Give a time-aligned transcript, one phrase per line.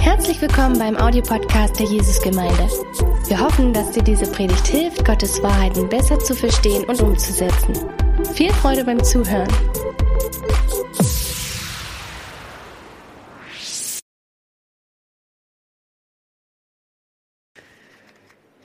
[0.00, 2.68] Herzlich willkommen beim Audiopodcast der Jesusgemeinde.
[3.26, 7.74] Wir hoffen, dass dir diese Predigt hilft, Gottes Wahrheiten besser zu verstehen und umzusetzen.
[8.34, 9.48] Viel Freude beim Zuhören.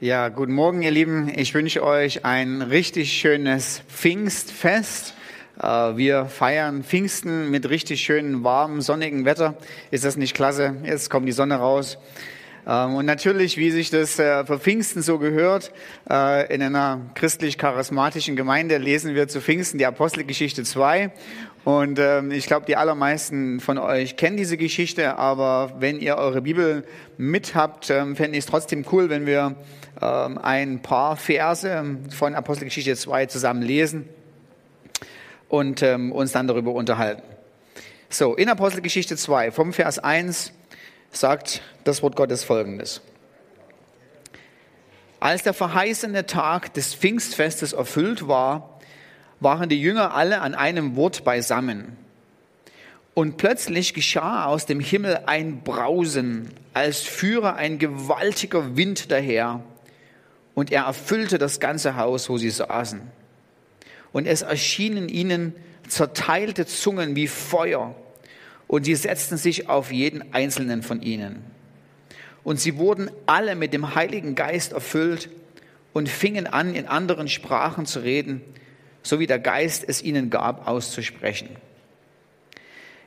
[0.02, 1.32] Ja, guten Morgen, ihr Lieben.
[1.34, 5.14] Ich wünsche euch ein richtig schönes Pfingstfest.
[5.61, 5.65] Äh,
[5.97, 9.55] Wir feiern Pfingsten mit richtig schönem, warmen, sonnigen Wetter.
[9.91, 10.75] Ist das nicht klasse?
[10.83, 11.97] Jetzt kommt die Sonne raus.
[12.65, 15.71] Ähm, Und natürlich, wie sich das äh, für Pfingsten so gehört,
[16.09, 21.11] äh, in einer christlich-charismatischen Gemeinde lesen wir zu Pfingsten die Apostelgeschichte 2.
[21.65, 26.42] Und ähm, ich glaube, die allermeisten von euch kennen diese Geschichte, aber wenn ihr eure
[26.42, 26.83] Bibel
[27.17, 29.56] mit habt, ähm, fände ich es trotzdem cool, wenn wir
[29.95, 34.09] ein paar Verse von Apostelgeschichte 2 zusammen lesen
[35.53, 37.22] und ähm, uns dann darüber unterhalten.
[38.09, 40.52] So, in Apostelgeschichte 2, vom Vers 1
[41.12, 43.02] sagt das Wort Gottes folgendes.
[45.20, 48.80] Als der verheißene Tag des Pfingstfestes erfüllt war,
[49.42, 51.98] waren die Jünger alle an einem Wort beisammen.
[53.14, 59.60] Und plötzlich geschah aus dem Himmel ein Brausen, als führe ein gewaltiger Wind daher,
[60.56, 63.02] und er erfüllte das ganze Haus, wo sie saßen.
[64.14, 65.53] Und es erschienen ihnen
[65.89, 67.94] zerteilte Zungen wie Feuer,
[68.67, 71.44] und sie setzten sich auf jeden einzelnen von ihnen.
[72.44, 75.30] Und sie wurden alle mit dem Heiligen Geist erfüllt
[75.94, 78.42] und fingen an, in anderen Sprachen zu reden,
[79.03, 81.50] so wie der Geist es ihnen gab, auszusprechen.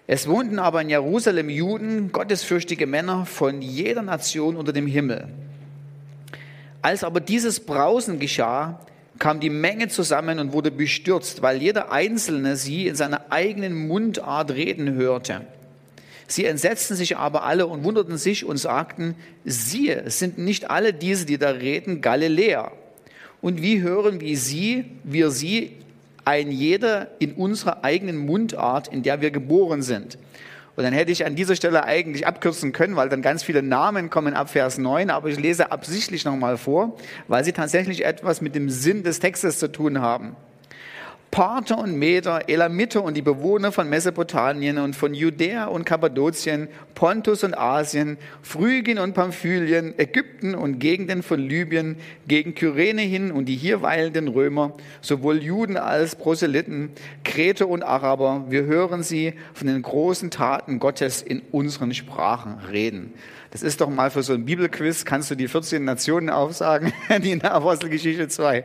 [0.07, 5.29] Es wohnten aber in Jerusalem Juden, gottesfürchtige Männer von jeder Nation unter dem Himmel.
[6.81, 8.79] Als aber dieses Brausen geschah,
[9.19, 14.51] kam die Menge zusammen und wurde bestürzt, weil jeder Einzelne sie in seiner eigenen Mundart
[14.51, 15.43] reden hörte.
[16.29, 20.93] Sie entsetzten sich aber alle und wunderten sich und sagten, siehe, es sind nicht alle
[20.93, 22.73] diese, die da reden, Galiläer.
[23.41, 25.73] Und wie hören wir sie, wir sie,
[26.25, 30.19] ein jeder in unserer eigenen Mundart, in der wir geboren sind.
[30.77, 34.11] Und dann hätte ich an dieser Stelle eigentlich abkürzen können, weil dann ganz viele Namen
[34.11, 36.97] kommen ab Vers 9, aber ich lese absichtlich nochmal vor,
[37.29, 40.37] weil sie tatsächlich etwas mit dem Sinn des Textes zu tun haben.
[41.37, 47.45] Parther und Meder, Elamiter und die Bewohner von Mesopotamien und von Judäa und Kappadokien, Pontus
[47.45, 53.57] und Asien, Phrygien und Pamphylien, Ägypten und Gegenden von Libyen, gegen Kyrene hin und die
[53.57, 56.89] hier weilenden Römer, sowohl Juden als Proselyten,
[57.23, 63.13] Kreter und Araber, wir hören sie von den großen Taten Gottes in unseren Sprachen reden.
[63.51, 66.93] Das ist doch mal für so ein Bibelquiz, kannst du die 14 Nationen aufsagen,
[67.23, 68.65] die in der Apostelgeschichte 2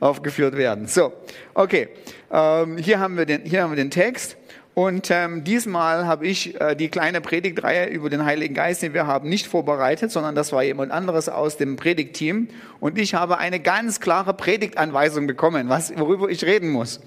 [0.00, 0.86] aufgeführt werden.
[0.86, 1.12] So,
[1.54, 1.88] okay,
[2.32, 4.36] ähm, hier, haben wir den, hier haben wir den Text.
[4.74, 9.06] Und ähm, diesmal habe ich äh, die kleine Predigtreihe über den Heiligen Geist, den wir
[9.06, 12.48] haben, nicht vorbereitet, sondern das war jemand anderes aus dem Predigtteam.
[12.80, 17.00] Und ich habe eine ganz klare Predigtanweisung bekommen, was, worüber ich reden muss.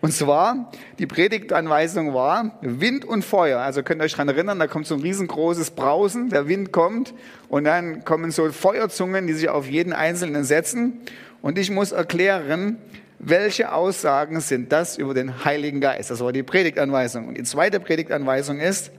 [0.00, 3.60] Und zwar, die Predigtanweisung war Wind und Feuer.
[3.60, 7.14] Also könnt ihr euch daran erinnern, da kommt so ein riesengroßes Brausen, der Wind kommt
[7.48, 11.02] und dann kommen so Feuerzungen, die sich auf jeden Einzelnen setzen.
[11.40, 12.78] Und ich muss erklären,
[13.24, 16.10] welche Aussagen sind das über den Heiligen Geist?
[16.10, 17.28] Das war die Predigtanweisung.
[17.28, 18.90] Und die zweite Predigtanweisung ist,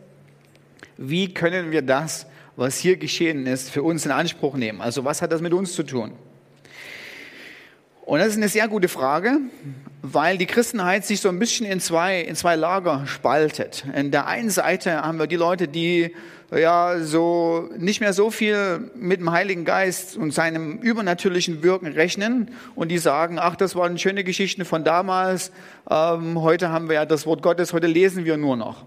[0.97, 2.25] wie können wir das,
[2.55, 4.79] was hier geschehen ist, für uns in Anspruch nehmen?
[4.79, 6.13] Also was hat das mit uns zu tun?
[8.05, 9.39] Und das ist eine sehr gute Frage,
[10.05, 13.85] weil die Christenheit sich so ein bisschen in zwei, in zwei Lager spaltet.
[13.95, 16.13] In der einen Seite haben wir die Leute, die
[16.51, 22.51] ja so nicht mehr so viel mit dem Heiligen Geist und seinem übernatürlichen Wirken rechnen
[22.75, 25.53] und die sagen, ach, das waren schöne Geschichten von damals,
[25.89, 28.85] ähm, heute haben wir ja das Wort Gottes, heute lesen wir nur noch.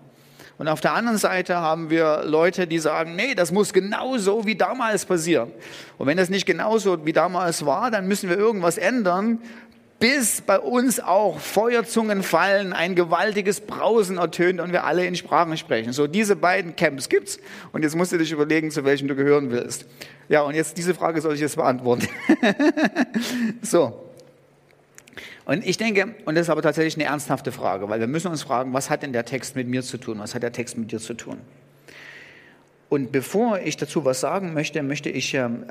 [0.59, 4.55] Und auf der anderen Seite haben wir Leute, die sagen, nee, das muss genauso wie
[4.55, 5.51] damals passieren.
[5.99, 9.39] Und wenn das nicht genauso wie damals war, dann müssen wir irgendwas ändern,
[9.99, 15.57] bis bei uns auch Feuerzungen fallen, ein gewaltiges Brausen ertönt und wir alle in Sprachen
[15.57, 15.93] sprechen.
[15.93, 17.39] So diese beiden Camps gibt's.
[17.73, 19.87] Und jetzt musst du dich überlegen, zu welchem du gehören willst.
[20.29, 22.09] Ja, und jetzt diese Frage soll ich jetzt beantworten.
[23.63, 24.03] so.
[25.47, 28.43] Und ich denke, und das ist aber tatsächlich eine ernsthafte Frage, weil wir müssen uns
[28.43, 30.19] fragen, was hat denn der Text mit mir zu tun?
[30.19, 31.39] Was hat der Text mit dir zu tun?
[32.89, 35.65] Und bevor ich dazu was sagen möchte, möchte ich ähm,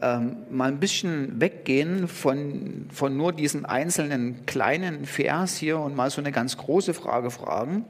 [0.52, 6.20] mal ein bisschen weggehen von, von nur diesen einzelnen kleinen Vers hier und mal so
[6.20, 7.86] eine ganz große Frage fragen.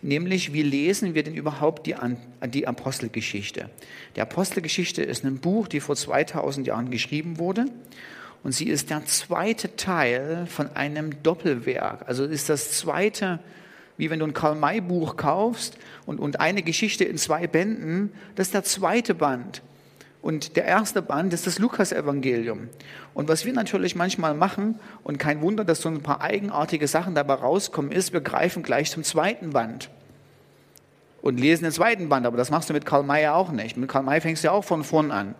[0.00, 1.94] Nämlich, wie lesen wir denn überhaupt die,
[2.48, 3.68] die Apostelgeschichte?
[4.16, 7.66] Die Apostelgeschichte ist ein Buch, die vor 2000 Jahren geschrieben wurde.
[8.42, 12.06] Und sie ist der zweite Teil von einem Doppelwerk.
[12.06, 13.40] Also ist das zweite
[13.96, 18.54] wie wenn du ein Karl-May-Buch kaufst und, und eine Geschichte in zwei Bänden, das ist
[18.54, 19.62] der zweite Band.
[20.20, 22.70] Und der erste Band ist das Lukas-Evangelium.
[23.12, 27.14] Und was wir natürlich manchmal machen, und kein Wunder, dass so ein paar eigenartige Sachen
[27.14, 29.90] dabei rauskommen, ist, wir greifen gleich zum zweiten Band
[31.20, 32.26] und lesen den zweiten Band.
[32.26, 33.76] Aber das machst du mit Karl May auch nicht.
[33.76, 35.34] Mit Karl May fängst du ja auch von vorn an.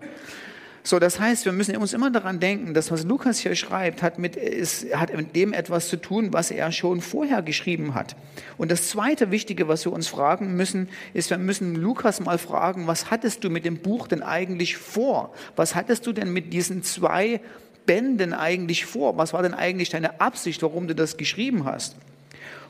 [0.87, 4.19] So, das heißt, wir müssen uns immer daran denken, dass was Lukas hier schreibt, hat
[4.19, 8.17] mit, ist, hat mit dem etwas zu tun, was er schon vorher geschrieben hat.
[8.59, 12.87] Und das zweite Wichtige, was wir uns fragen müssen, ist, wir müssen Lukas mal fragen,
[12.87, 15.33] was hattest du mit dem Buch denn eigentlich vor?
[15.57, 17.41] Was hattest du denn mit diesen zwei
[17.87, 19.17] Bänden eigentlich vor?
[19.17, 21.97] Was war denn eigentlich deine Absicht, warum du das geschrieben hast?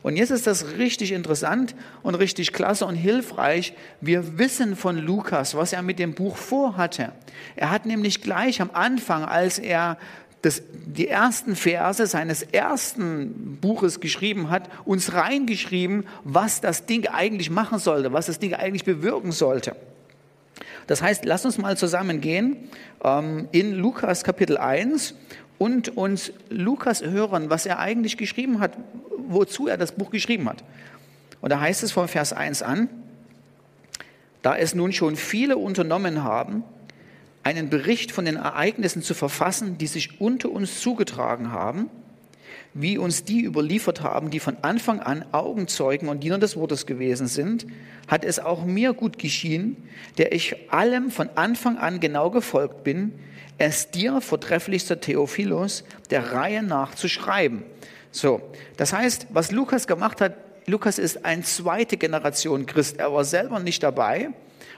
[0.05, 3.73] Und jetzt ist das richtig interessant und richtig klasse und hilfreich.
[4.03, 7.13] Wir wissen von Lukas, was er mit dem Buch vorhatte.
[7.57, 9.97] Er hat nämlich gleich am Anfang, als er
[10.43, 17.49] das, die ersten Verse seines ersten Buches geschrieben hat, uns reingeschrieben, was das Ding eigentlich
[17.49, 19.75] machen sollte, was das Ding eigentlich bewirken sollte.
[20.87, 22.69] Das heißt, lass uns mal zusammen gehen
[23.03, 25.15] ähm, in Lukas Kapitel 1
[25.59, 28.77] und uns Lukas hören, was er eigentlich geschrieben hat,
[29.29, 30.65] wozu er das Buch geschrieben hat.
[31.41, 32.89] Und da heißt es von Vers 1 an,
[34.43, 36.65] da es nun schon viele unternommen haben,
[37.43, 41.91] einen Bericht von den Ereignissen zu verfassen, die sich unter uns zugetragen haben,
[42.73, 47.29] wie uns die überliefert haben, die von Anfang an Augenzeugen und Diener des Wortes gewesen
[47.29, 47.67] sind,
[48.09, 49.77] hat es auch mir gut geschienen,
[50.19, 53.13] der ich allem von Anfang an genau gefolgt bin,
[53.59, 57.65] es dir, vortrefflichster Theophilus, der Reihe nach zu schreiben.
[58.11, 58.41] So,
[58.77, 60.37] das heißt, was Lukas gemacht hat,
[60.67, 62.99] Lukas ist ein zweite Generation Christ.
[62.99, 64.31] Er war selber nicht dabei,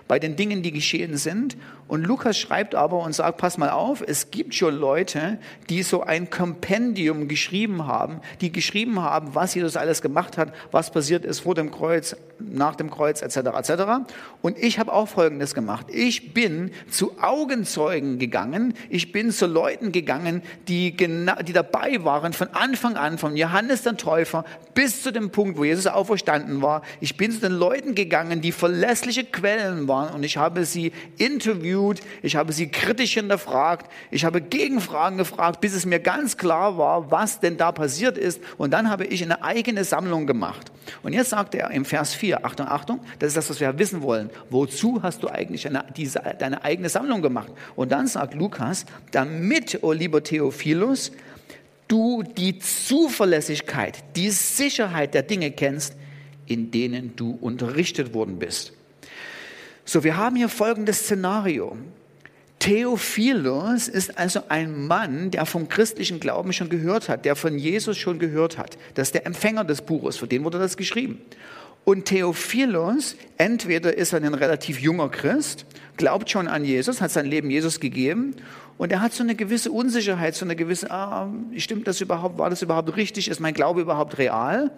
[0.08, 1.56] bei den Dingen, die geschehen sind.
[1.88, 5.38] Und Lukas schreibt aber und sagt, pass mal auf, es gibt schon Leute,
[5.69, 10.91] die so ein Kompendium geschrieben haben, die geschrieben haben, was Jesus alles gemacht hat, was
[10.91, 13.83] passiert ist vor dem Kreuz, nach dem Kreuz, etc., etc.
[14.43, 15.87] Und ich habe auch Folgendes gemacht.
[15.91, 22.32] Ich bin zu Augenzeugen gegangen, ich bin zu Leuten gegangen, die, genau, die dabei waren
[22.32, 24.44] von Anfang an, von Johannes der Täufer
[24.75, 26.82] bis zu dem Punkt, wo Jesus auferstanden war.
[27.00, 31.75] Ich bin zu den Leuten gegangen, die verlässliche Quellen waren und ich habe sie interviewt,
[32.23, 37.11] ich habe sie kritisch hinterfragt, ich habe Gegenfragen gefragt, bis es mir ganz klar war,
[37.11, 40.73] was denn da passiert ist und dann habe ich eine eigene Sammlung gemacht.
[41.02, 44.02] Und jetzt sagt er im Vers 4, Achtung, Achtung, das ist das, was wir wissen
[44.02, 44.31] wollen.
[44.50, 47.52] Wozu hast du eigentlich eine, diese, deine eigene Sammlung gemacht?
[47.75, 51.12] Und dann sagt Lukas, damit, o lieber Theophilus,
[51.88, 55.94] du die Zuverlässigkeit, die Sicherheit der Dinge kennst,
[56.46, 58.72] in denen du unterrichtet worden bist.
[59.88, 61.77] So, wir haben hier folgendes Szenario.
[62.59, 67.97] Theophilus ist also ein Mann, der vom christlichen Glauben schon gehört hat, der von Jesus
[67.97, 68.77] schon gehört hat.
[68.94, 71.21] Das ist der Empfänger des Buches, für den wurde das geschrieben.
[71.85, 75.67] Und Theophilus, entweder ist er ein relativ junger Christ,
[75.97, 78.35] glaubt schon an Jesus, hat sein Leben Jesus gegeben
[78.79, 82.50] und er hat so eine gewisse Unsicherheit, so eine gewisse, ah, stimmt das überhaupt, war
[82.50, 84.73] das überhaupt richtig, ist mein Glaube überhaupt real?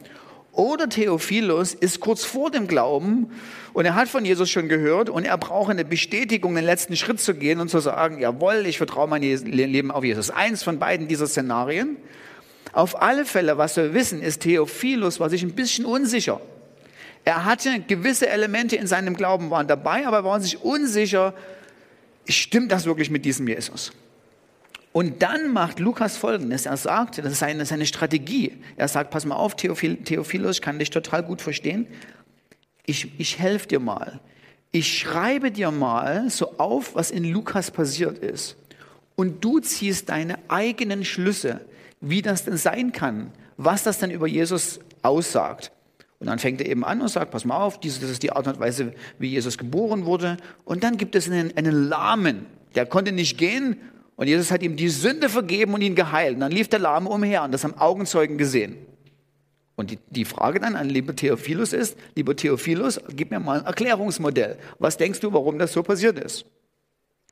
[0.58, 3.31] Oder Theophilus ist kurz vor dem Glauben
[3.75, 7.20] und er hat von Jesus schon gehört und er braucht eine Bestätigung, den letzten Schritt
[7.20, 10.31] zu gehen und zu sagen, jawohl, ich vertraue mein Leben auf Jesus.
[10.31, 11.96] Eins von beiden dieser Szenarien.
[12.72, 16.40] Auf alle Fälle, was wir wissen, ist Theophilus war sich ein bisschen unsicher.
[17.25, 21.34] Er hatte gewisse Elemente in seinem Glauben waren dabei, aber er war sich unsicher,
[22.28, 23.92] stimmt das wirklich mit diesem Jesus?
[24.92, 26.66] Und dann macht Lukas Folgendes.
[26.66, 28.52] Er sagt, das ist seine, seine Strategie.
[28.76, 31.87] Er sagt, pass mal auf, Theophil, Theophilus, ich kann dich total gut verstehen.
[32.87, 34.21] Ich, ich helfe dir mal.
[34.71, 38.57] Ich schreibe dir mal so auf, was in Lukas passiert ist.
[39.14, 41.61] Und du ziehst deine eigenen Schlüsse,
[42.00, 45.73] wie das denn sein kann, was das denn über Jesus aussagt.
[46.21, 48.47] Und dann fängt er eben an und sagt, pass mal auf, das ist die Art
[48.47, 50.37] und Weise, wie Jesus geboren wurde.
[50.64, 53.76] Und dann gibt es einen, einen Lahmen, der konnte nicht gehen
[54.18, 56.34] und Jesus hat ihm die Sünde vergeben und ihn geheilt.
[56.34, 58.76] Und dann lief der Lahme umher und das haben Augenzeugen gesehen.
[59.76, 63.66] Und die, die Frage dann an lieber Theophilus ist, lieber Theophilus, gib mir mal ein
[63.66, 64.58] Erklärungsmodell.
[64.80, 66.46] Was denkst du, warum das so passiert ist?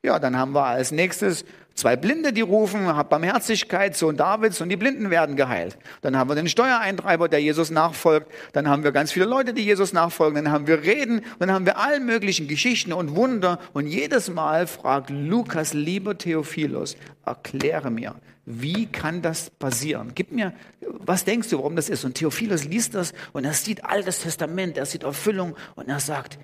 [0.03, 1.43] Ja, dann haben wir als nächstes
[1.77, 5.77] zwei Blinde, die rufen, hab Barmherzigkeit, Sohn Davids, und die Blinden werden geheilt.
[6.01, 8.31] Dann haben wir den Steuereintreiber, der Jesus nachfolgt.
[8.53, 10.43] Dann haben wir ganz viele Leute, die Jesus nachfolgen.
[10.43, 11.21] Dann haben wir Reden.
[11.39, 13.59] Dann haben wir allen möglichen Geschichten und Wunder.
[13.73, 20.13] Und jedes Mal fragt Lukas, lieber Theophilus, erkläre mir, wie kann das passieren?
[20.15, 22.05] Gib mir, was denkst du, warum das ist?
[22.05, 26.39] Und Theophilus liest das und er sieht Altes Testament, er sieht Erfüllung und er sagt,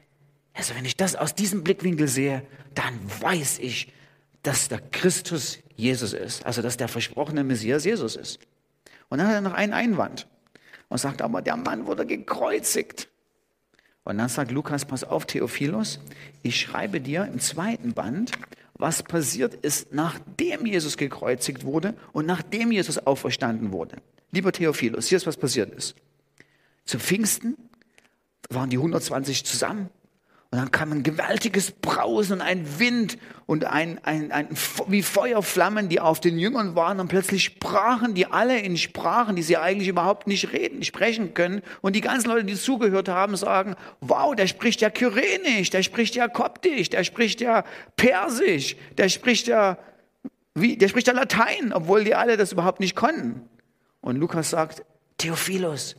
[0.54, 2.44] also wenn ich das aus diesem Blickwinkel sehe,
[2.76, 3.92] dann weiß ich,
[4.44, 6.46] dass der Christus Jesus ist.
[6.46, 8.40] Also dass der versprochene Messias Jesus ist.
[9.10, 10.28] Und dann hat er noch einen Einwand.
[10.90, 13.10] und sagt, aber der Mann wurde gekreuzigt.
[14.04, 16.00] Und dann sagt Lukas, pass auf, Theophilus,
[16.44, 18.34] ich schreibe dir im zweiten Band,
[18.74, 23.96] was passiert ist, nachdem Jesus gekreuzigt wurde und nachdem Jesus auferstanden wurde.
[24.32, 25.96] Lieber Theophilus, hier ist, was passiert ist.
[26.86, 27.56] Zu Pfingsten
[28.50, 29.90] waren die 120 zusammen
[30.54, 33.18] und dann kam ein gewaltiges Brausen und ein Wind
[33.48, 34.50] und ein, ein, ein,
[34.86, 37.00] wie Feuerflammen, die auf den Jüngern waren.
[37.00, 41.64] Und plötzlich sprachen die alle in Sprachen, die sie eigentlich überhaupt nicht reden, sprechen können.
[41.82, 46.14] Und die ganzen Leute, die zugehört haben, sagen, wow, der spricht ja Kyrenisch, der spricht
[46.14, 47.64] ja Koptisch, der spricht ja
[47.96, 49.80] Persisch, der spricht ja,
[50.54, 53.42] wie, der spricht ja Latein, obwohl die alle das überhaupt nicht konnten.
[54.02, 54.84] Und Lukas sagt,
[55.18, 55.96] Theophilus,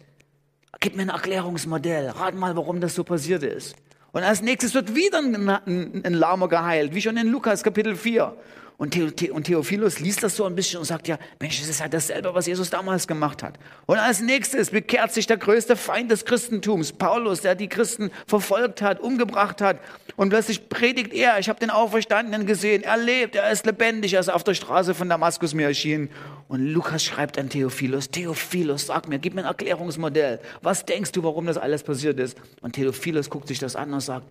[0.78, 3.74] gib mir ein Erklärungsmodell, rat mal, warum das so passiert ist.
[4.14, 8.32] Und als nächstes wird wieder ein, ein, Lahmer geheilt, wie schon in Lukas Kapitel 4.
[8.76, 11.80] Und, The und Theophilus liest das so ein bisschen und sagt, ja, Mensch, das ist
[11.80, 13.56] halt dasselbe, was Jesus damals gemacht hat.
[13.86, 18.82] Und als nächstes bekehrt sich der größte Feind des Christentums, Paulus, der die Christen verfolgt
[18.82, 19.78] hat, umgebracht hat.
[20.16, 24.20] Und plötzlich predigt er, ich habe den Auferstandenen gesehen, er lebt, er ist lebendig, er
[24.20, 26.10] ist auf der Straße von Damaskus mir erschienen.
[26.48, 30.40] Und Lukas schreibt an Theophilus, Theophilus, sag mir, gib mir ein Erklärungsmodell.
[30.62, 32.36] Was denkst du, warum das alles passiert ist?
[32.60, 34.26] Und Theophilus guckt sich das an und sagt,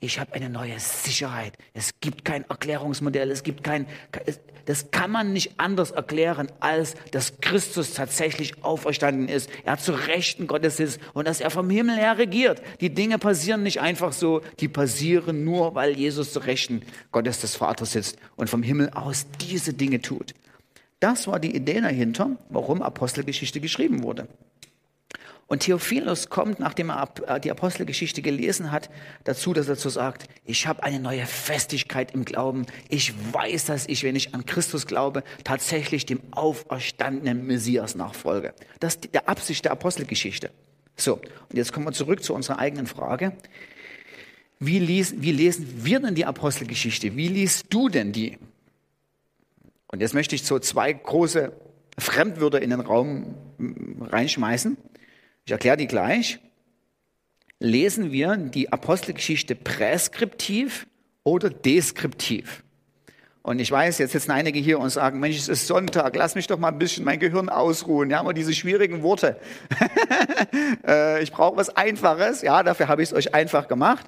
[0.00, 1.54] ich habe eine neue Sicherheit.
[1.74, 3.86] Es gibt kein Erklärungsmodell, es gibt kein,
[4.66, 9.50] das kann man nicht anders erklären, als dass Christus tatsächlich auferstanden ist.
[9.64, 12.62] Er zu Rechten Gottes ist und dass er vom Himmel her regiert.
[12.80, 17.56] Die Dinge passieren nicht einfach so, die passieren nur, weil Jesus zu Rechten Gottes des
[17.56, 20.34] Vaters sitzt und vom Himmel aus diese Dinge tut.
[21.00, 24.28] Das war die Idee dahinter, warum Apostelgeschichte geschrieben wurde.
[25.48, 28.90] Und Theophilus kommt, nachdem er äh, die Apostelgeschichte gelesen hat,
[29.24, 32.66] dazu, dass er dazu sagt, ich habe eine neue Festigkeit im Glauben.
[32.90, 38.52] Ich weiß, dass ich, wenn ich an Christus glaube, tatsächlich dem auferstandenen Messias nachfolge.
[38.78, 40.50] Das ist die Absicht der Apostelgeschichte.
[40.96, 43.32] So, und jetzt kommen wir zurück zu unserer eigenen Frage.
[44.60, 47.16] Wie, lies, wie lesen wir denn die Apostelgeschichte?
[47.16, 48.36] Wie liest du denn die?
[49.86, 51.52] Und jetzt möchte ich so zwei große
[51.96, 53.34] Fremdwörter in den Raum
[54.00, 54.76] reinschmeißen.
[55.48, 56.40] Ich erkläre die gleich.
[57.58, 60.86] Lesen wir die Apostelgeschichte präskriptiv
[61.24, 62.62] oder deskriptiv?
[63.40, 66.48] Und ich weiß, jetzt sitzen einige hier und sagen, Mensch, es ist Sonntag, lass mich
[66.48, 68.10] doch mal ein bisschen mein Gehirn ausruhen.
[68.10, 69.40] Ja, aber diese schwierigen Worte.
[70.86, 72.42] Äh, ich brauche was Einfaches.
[72.42, 74.04] Ja, dafür habe ich es euch einfach gemacht.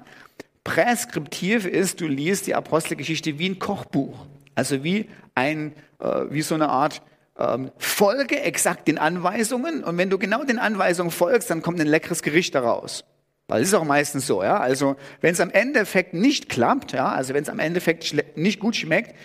[0.63, 4.27] Präskriptiv ist, du liest die Apostelgeschichte wie ein Kochbuch.
[4.53, 7.01] Also wie ein, äh, wie so eine Art
[7.41, 11.87] ähm, folge exakt den Anweisungen und wenn du genau den Anweisungen folgst, dann kommt ein
[11.87, 13.03] leckeres Gericht daraus.
[13.47, 14.59] Weil es ist auch meistens so, ja.
[14.59, 18.75] Also wenn es am Endeffekt nicht klappt, ja, also wenn es am Endeffekt nicht gut
[18.75, 19.15] schmeckt,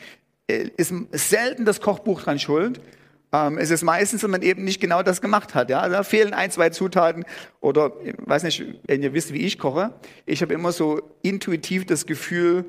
[0.48, 2.80] äh, ist selten das Kochbuch dran schuld.
[3.32, 5.70] Ähm, es ist meistens, wenn man eben nicht genau das gemacht hat.
[5.70, 7.24] Ja, da fehlen ein, zwei Zutaten
[7.60, 9.92] oder ich weiß nicht, wenn ihr wisst, wie ich koche.
[10.24, 12.64] Ich habe immer so intuitiv das Gefühl,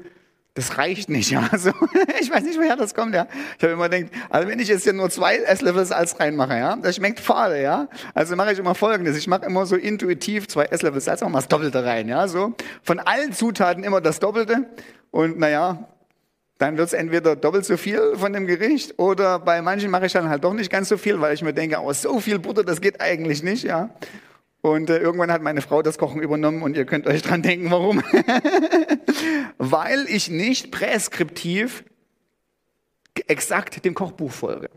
[0.58, 1.48] das reicht nicht, ja.
[1.52, 1.70] Also,
[2.20, 3.28] ich weiß nicht, woher das kommt, ja.
[3.58, 6.76] Ich habe immer gedacht, also wenn ich jetzt hier nur zwei Esslöffel Salz reinmache, ja,
[6.76, 7.88] das schmeckt fade, ja.
[8.16, 9.16] Also mache ich immer Folgendes.
[9.18, 12.56] Ich mache immer so intuitiv zwei Esslöffel Salz, auch mal das Doppelte rein, ja, so.
[12.82, 14.66] Von allen Zutaten immer das Doppelte.
[15.12, 15.88] Und naja,
[16.58, 20.14] dann wird es entweder doppelt so viel von dem Gericht oder bei manchen mache ich
[20.14, 22.64] dann halt doch nicht ganz so viel, weil ich mir denke, oh, so viel Butter,
[22.64, 23.92] das geht eigentlich nicht, ja.
[24.62, 27.72] Und äh, irgendwann hat meine Frau das Kochen übernommen und ihr könnt euch dran denken,
[27.72, 28.02] warum.
[29.58, 31.84] Weil ich nicht präskriptiv
[33.28, 34.70] exakt dem Kochbuch folge.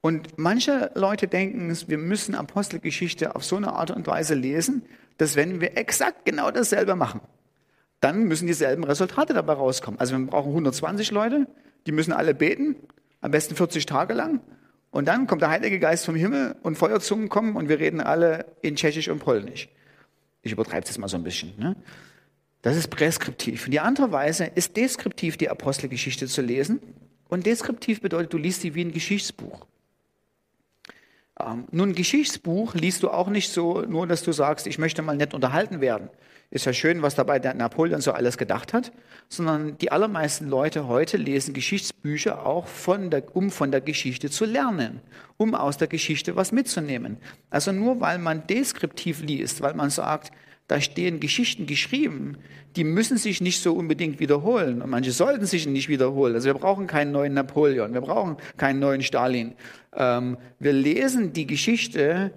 [0.00, 4.82] Und manche Leute denken, wir müssen Apostelgeschichte auf so eine Art und Weise lesen,
[5.18, 7.20] dass wenn wir exakt genau dasselbe machen,
[8.00, 10.00] dann müssen dieselben Resultate dabei rauskommen.
[10.00, 11.46] Also wir brauchen 120 Leute,
[11.86, 12.74] die müssen alle beten,
[13.20, 14.40] am besten 40 Tage lang.
[14.92, 18.44] Und dann kommt der Heilige Geist vom Himmel und Feuerzungen kommen und wir reden alle
[18.60, 19.68] in Tschechisch und Polnisch.
[20.42, 21.54] Ich übertreibe es mal so ein bisschen.
[21.58, 21.76] Ne?
[22.60, 23.64] Das ist präskriptiv.
[23.64, 26.80] Und die andere Weise ist deskriptiv, die Apostelgeschichte zu lesen.
[27.28, 29.66] Und deskriptiv bedeutet, du liest sie wie ein Geschichtsbuch.
[31.40, 35.00] Ähm, nun, ein Geschichtsbuch liest du auch nicht so, nur dass du sagst, ich möchte
[35.00, 36.10] mal nett unterhalten werden
[36.52, 38.92] ist ja schön, was dabei der Napoleon so alles gedacht hat,
[39.30, 44.44] sondern die allermeisten Leute heute lesen Geschichtsbücher auch von der, um von der Geschichte zu
[44.44, 45.00] lernen,
[45.38, 47.16] um aus der Geschichte was mitzunehmen.
[47.48, 50.30] Also nur weil man deskriptiv liest, weil man sagt,
[50.68, 52.36] da stehen Geschichten geschrieben,
[52.76, 56.34] die müssen sich nicht so unbedingt wiederholen und manche sollten sich nicht wiederholen.
[56.34, 59.54] Also wir brauchen keinen neuen Napoleon, wir brauchen keinen neuen Stalin.
[59.94, 62.32] Ähm, wir lesen die Geschichte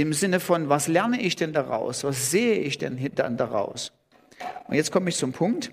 [0.00, 2.04] im Sinne von, was lerne ich denn daraus?
[2.04, 3.92] Was sehe ich denn dann daraus?
[4.68, 5.72] Und jetzt komme ich zum Punkt.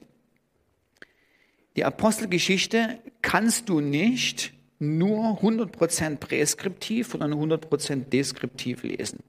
[1.76, 9.20] Die Apostelgeschichte kannst du nicht nur 100% präskriptiv, sondern 100% deskriptiv lesen.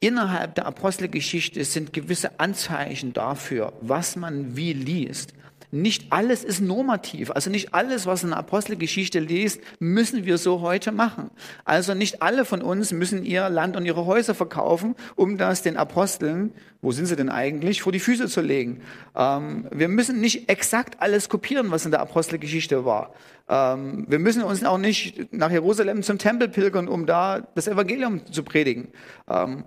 [0.00, 5.34] innerhalb der Apostelgeschichte sind gewisse Anzeichen dafür, was man wie liest.
[5.70, 7.30] Nicht alles ist normativ.
[7.30, 11.30] Also nicht alles, was in der Apostelgeschichte liest, müssen wir so heute machen.
[11.64, 15.76] Also nicht alle von uns müssen ihr Land und ihre Häuser verkaufen, um das den
[15.76, 18.80] Aposteln, wo sind sie denn eigentlich, vor die Füße zu legen.
[19.16, 23.12] Ähm, wir müssen nicht exakt alles kopieren, was in der Apostelgeschichte war.
[23.48, 28.24] Ähm, wir müssen uns auch nicht nach Jerusalem zum Tempel pilgern, um da das Evangelium
[28.26, 28.88] zu predigen.
[29.28, 29.64] Ähm,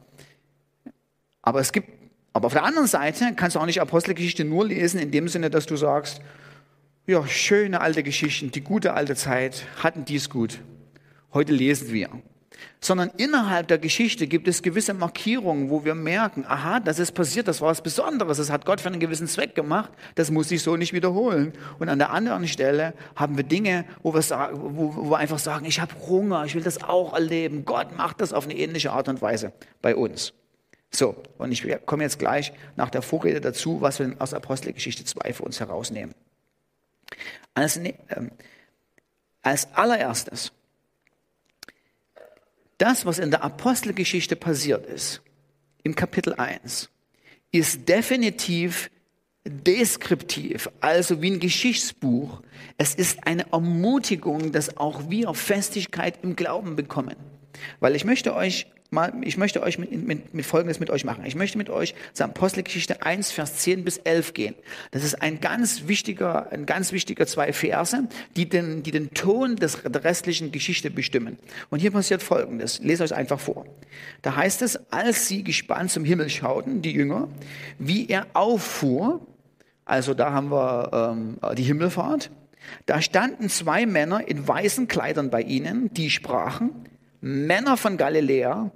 [1.41, 1.98] aber es gibt
[2.39, 5.49] aber auf der anderen Seite kannst du auch nicht Apostelgeschichte nur lesen, in dem Sinne,
[5.49, 6.21] dass du sagst,
[7.05, 10.61] ja, schöne alte Geschichten, die gute alte Zeit hatten dies gut.
[11.33, 12.07] Heute lesen wir.
[12.79, 17.49] Sondern innerhalb der Geschichte gibt es gewisse Markierungen, wo wir merken, aha, das ist passiert,
[17.49, 20.63] das war was Besonderes, das hat Gott für einen gewissen Zweck gemacht, das muss sich
[20.63, 21.51] so nicht wiederholen.
[21.77, 25.81] Und an der anderen Stelle haben wir Dinge, wo wir, wo wir einfach sagen, ich
[25.81, 27.65] habe Hunger, ich will das auch erleben.
[27.65, 30.31] Gott macht das auf eine ähnliche Art und Weise bei uns.
[30.91, 35.33] So, und ich komme jetzt gleich nach der Vorrede dazu, was wir aus Apostelgeschichte 2
[35.33, 36.15] für uns herausnehmen.
[37.53, 37.93] Als, äh,
[39.41, 40.51] als allererstes,
[42.77, 45.21] das, was in der Apostelgeschichte passiert ist,
[45.83, 46.89] im Kapitel 1,
[47.51, 48.89] ist definitiv
[49.45, 52.41] deskriptiv, also wie ein Geschichtsbuch.
[52.77, 57.15] Es ist eine Ermutigung, dass auch wir Festigkeit im Glauben bekommen.
[57.79, 61.25] Weil ich möchte euch mal, ich möchte euch mit, mit, mit Folgendes mit euch machen.
[61.25, 64.55] Ich möchte mit euch zur Apostelgeschichte 1, Vers 10 bis 11 gehen.
[64.91, 69.55] Das ist ein ganz wichtiger, ein ganz wichtiger zwei Verse, die den, die den Ton
[69.55, 71.37] des, der restlichen Geschichte bestimmen.
[71.69, 72.79] Und hier passiert Folgendes.
[72.79, 73.65] Lest euch einfach vor.
[74.21, 77.27] Da heißt es, als sie gespannt zum Himmel schauten, die Jünger,
[77.77, 79.25] wie er auffuhr,
[79.85, 82.31] also da haben wir ähm, die Himmelfahrt,
[82.85, 86.71] da standen zwei Männer in weißen Kleidern bei ihnen, die sprachen,
[87.21, 88.71] Männer von Galiläa,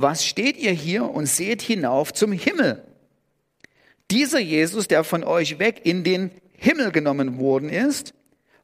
[0.00, 2.84] was steht ihr hier und seht hinauf zum Himmel?
[4.10, 8.14] Dieser Jesus, der von euch weg in den Himmel genommen worden ist,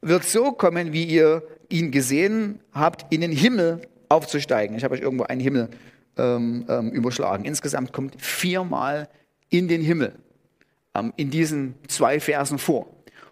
[0.01, 4.77] wird so kommen, wie ihr ihn gesehen habt, in den Himmel aufzusteigen.
[4.77, 5.69] Ich habe euch irgendwo einen Himmel
[6.17, 7.43] ähm, ähm, überschlagen.
[7.43, 9.09] Insgesamt kommt viermal
[9.49, 10.15] in den Himmel
[10.95, 12.87] ähm, in diesen zwei Versen vor.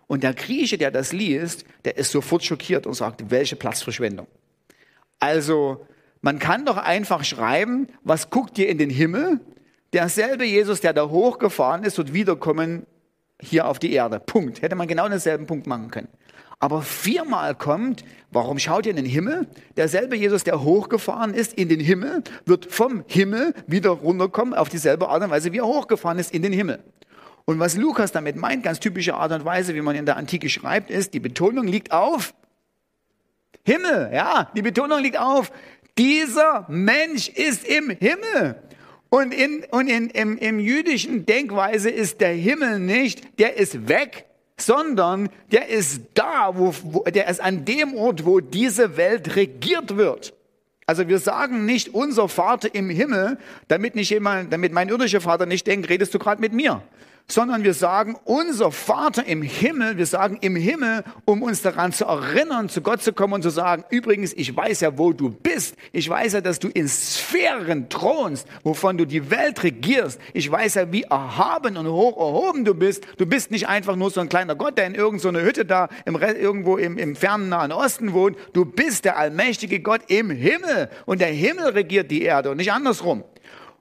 [0.08, 4.28] Und der Grieche, der das liest, der ist sofort schockiert und sagt, welche Platzverschwendung.
[5.20, 5.88] Also,
[6.24, 9.42] man kann doch einfach schreiben, was guckt ihr in den Himmel?
[9.92, 12.88] Derselbe Jesus, der da hochgefahren ist, wird wiederkommen
[13.42, 14.22] hier auf die Erde.
[14.22, 14.62] Punkt.
[14.62, 16.08] Hätte man genau denselben Punkt machen können.
[16.60, 19.48] Aber viermal kommt, warum schaut ihr in den Himmel?
[19.76, 25.10] Derselbe Jesus, der hochgefahren ist in den Himmel, wird vom Himmel wieder runterkommen auf dieselbe
[25.10, 26.80] Art und Weise, wie er hochgefahren ist in den Himmel.
[27.44, 30.48] Und was Lukas damit meint, ganz typische Art und Weise, wie man in der Antike
[30.48, 32.34] schreibt, ist, die Betonung liegt auf
[33.66, 35.52] Himmel, ja, die Betonung liegt auf,
[35.98, 38.56] dieser Mensch ist im Himmel.
[39.10, 44.26] Und, in, und in, im, im jüdischen Denkweise ist der Himmel nicht, der ist weg,
[44.58, 49.98] sondern der ist da, wo, wo, der ist an dem Ort, wo diese Welt regiert
[49.98, 50.34] wird.
[50.86, 55.46] Also wir sagen nicht unser Vater im Himmel, damit nicht jemand, damit mein irdischer Vater
[55.46, 56.82] nicht denkt, redest du gerade mit mir,
[57.28, 62.06] sondern wir sagen, unser Vater im Himmel, wir sagen im Himmel, um uns daran zu
[62.06, 65.76] erinnern, zu Gott zu kommen und zu sagen, übrigens, ich weiß ja, wo du bist.
[65.92, 70.20] Ich weiß ja, dass du in Sphären thronst, wovon du die Welt regierst.
[70.34, 73.06] Ich weiß ja, wie erhaben und hoch erhoben du bist.
[73.18, 75.90] Du bist nicht einfach nur so ein kleiner Gott, der in irgendeiner so Hütte da
[76.06, 78.38] im, irgendwo im, im fernen Nahen Osten wohnt.
[78.54, 82.72] Du bist der allmächtige Gott im Himmel und der Himmel regiert die Erde und nicht
[82.72, 83.24] andersrum.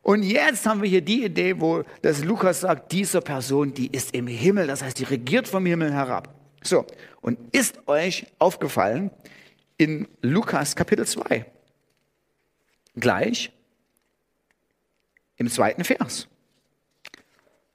[0.02, 4.14] Und jetzt haben wir hier die Idee, wo das Lukas sagt, diese Person, die ist
[4.14, 6.34] im Himmel, das heißt, die regiert vom Himmel herab.
[6.62, 6.84] So,
[7.20, 9.10] und ist euch aufgefallen
[9.76, 11.46] in Lukas Kapitel 2,
[12.96, 13.52] gleich
[15.36, 16.28] im zweiten Vers,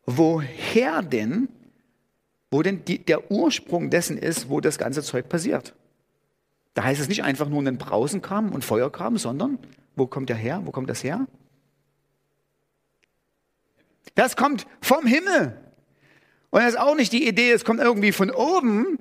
[0.06, 1.48] woher denn,
[2.52, 5.74] wo denn die, der Ursprung dessen ist, wo das ganze Zeug passiert.
[6.74, 9.60] Da heißt es nicht einfach nur ein Brausen kam und Feuer kam, sondern
[9.96, 10.62] wo kommt der her?
[10.64, 11.26] Wo kommt das her?
[14.18, 15.56] Das kommt vom Himmel.
[16.50, 18.98] Und das ist auch nicht die Idee, es kommt irgendwie von oben,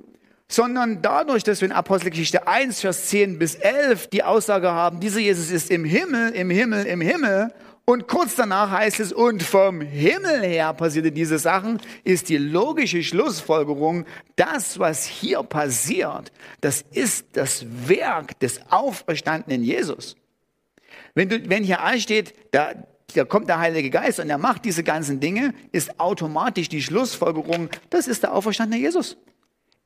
[0.47, 5.19] sondern dadurch, dass wir in Apostelgeschichte 1, Vers 10 bis 11 die Aussage haben, dieser
[5.19, 7.51] Jesus ist im Himmel, im Himmel, im Himmel.
[7.83, 13.01] Und kurz danach heißt es, und vom Himmel her passierte diese Sachen, ist die logische
[13.01, 20.15] Schlussfolgerung, das, was hier passiert, das ist das Werk des auferstandenen Jesus.
[21.15, 22.75] Wenn, du, wenn hier steht, da,
[23.13, 27.69] da kommt der Heilige Geist und er macht diese ganzen Dinge, ist automatisch die Schlussfolgerung,
[27.89, 29.17] das ist der auferstandene Jesus.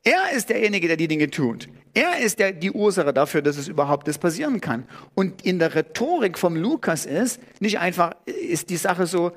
[0.03, 1.69] Er ist derjenige, der die Dinge tut.
[1.93, 4.87] Er ist der, die Ursache dafür, dass es überhaupt das passieren kann.
[5.13, 9.31] Und in der Rhetorik vom Lukas ist nicht einfach, ist die Sache so,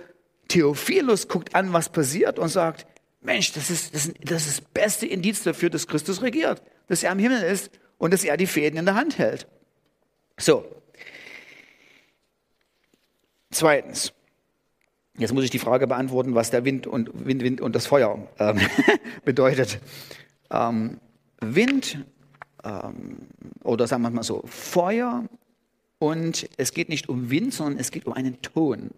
[0.48, 2.86] Theophilus guckt an, was passiert und sagt,
[3.20, 7.10] Mensch, das ist, das das, ist das beste Indiz dafür, dass Christus regiert, dass er
[7.10, 9.46] am Himmel ist und dass er die Fäden in der Hand hält.
[10.38, 10.64] So.
[13.54, 14.12] Zweitens.
[15.16, 18.18] Jetzt muss ich die Frage beantworten, was der Wind und, Wind, Wind und das Feuer
[18.40, 18.60] ähm,
[19.24, 19.78] bedeutet.
[20.50, 20.98] Ähm,
[21.40, 22.04] Wind
[22.64, 23.28] ähm,
[23.62, 25.24] oder sagen wir mal so, Feuer
[26.00, 28.90] und es geht nicht um Wind, sondern es geht um einen Ton.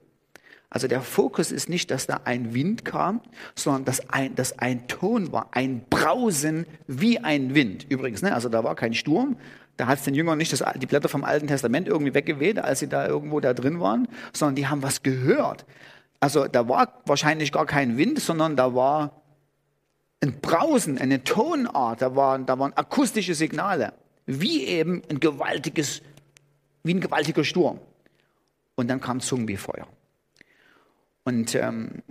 [0.76, 3.22] Also der Fokus ist nicht, dass da ein Wind kam,
[3.54, 7.86] sondern dass ein, dass ein Ton war, ein Brausen wie ein Wind.
[7.88, 8.34] Übrigens, ne?
[8.34, 9.38] also da war kein Sturm,
[9.78, 12.80] da hat es den Jüngern nicht das, die Blätter vom Alten Testament irgendwie weggeweht, als
[12.80, 15.64] sie da irgendwo da drin waren, sondern die haben was gehört.
[16.20, 19.22] Also da war wahrscheinlich gar kein Wind, sondern da war
[20.20, 23.94] ein Brausen, eine Tonart, da waren, da waren akustische Signale,
[24.26, 26.02] wie eben ein gewaltiges,
[26.82, 27.80] wie ein gewaltiger Sturm.
[28.74, 29.88] Und dann kam Zungen wie Feuer.
[31.26, 32.02] Und ähm,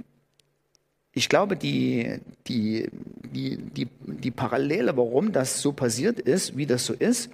[1.14, 2.90] ich glaube, die, die,
[3.34, 7.30] die, die, die Parallele, warum das so passiert ist, wie das so ist,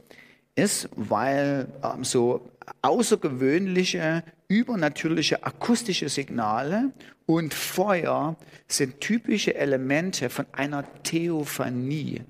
[0.54, 2.48] ist, weil ähm, so
[2.84, 6.92] außergewöhnliche, übernatürliche akustische Signale
[7.26, 8.36] und Feuer
[8.68, 12.22] sind typische Elemente von einer Theophanie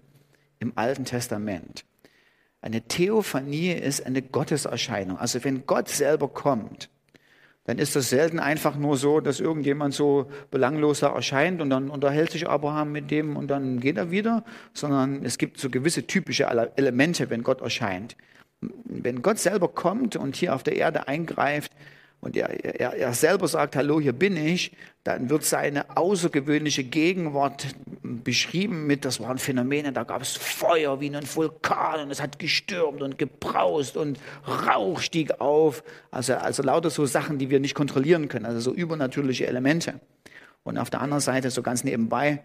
[0.60, 1.84] im Alten Testament.
[2.62, 5.18] Eine Theophanie ist eine Gotteserscheinung.
[5.18, 6.90] Also wenn Gott selber kommt,
[7.65, 12.32] dann ist das selten einfach nur so, dass irgendjemand so belangloser erscheint und dann unterhält
[12.32, 14.43] sich Abraham mit dem und dann geht er wieder,
[14.74, 18.15] sondern es gibt so gewisse typische Elemente, wenn Gott erscheint.
[18.62, 21.71] Wenn Gott selber kommt und hier auf der Erde eingreift,
[22.22, 24.72] und er, er, er selber sagt, hallo, hier bin ich,
[25.04, 27.68] dann wird seine außergewöhnliche Gegenwart
[28.04, 32.22] beschrieben mit, das waren Phänomene, da gab es Feuer wie in einem Vulkan und es
[32.22, 35.84] hat gestürmt und gebraust und Rauch stieg auf.
[36.12, 40.00] Also, also lauter so Sachen, die wir nicht kontrollieren können, also so übernatürliche Elemente.
[40.64, 42.44] Und auf der anderen Seite, so ganz nebenbei,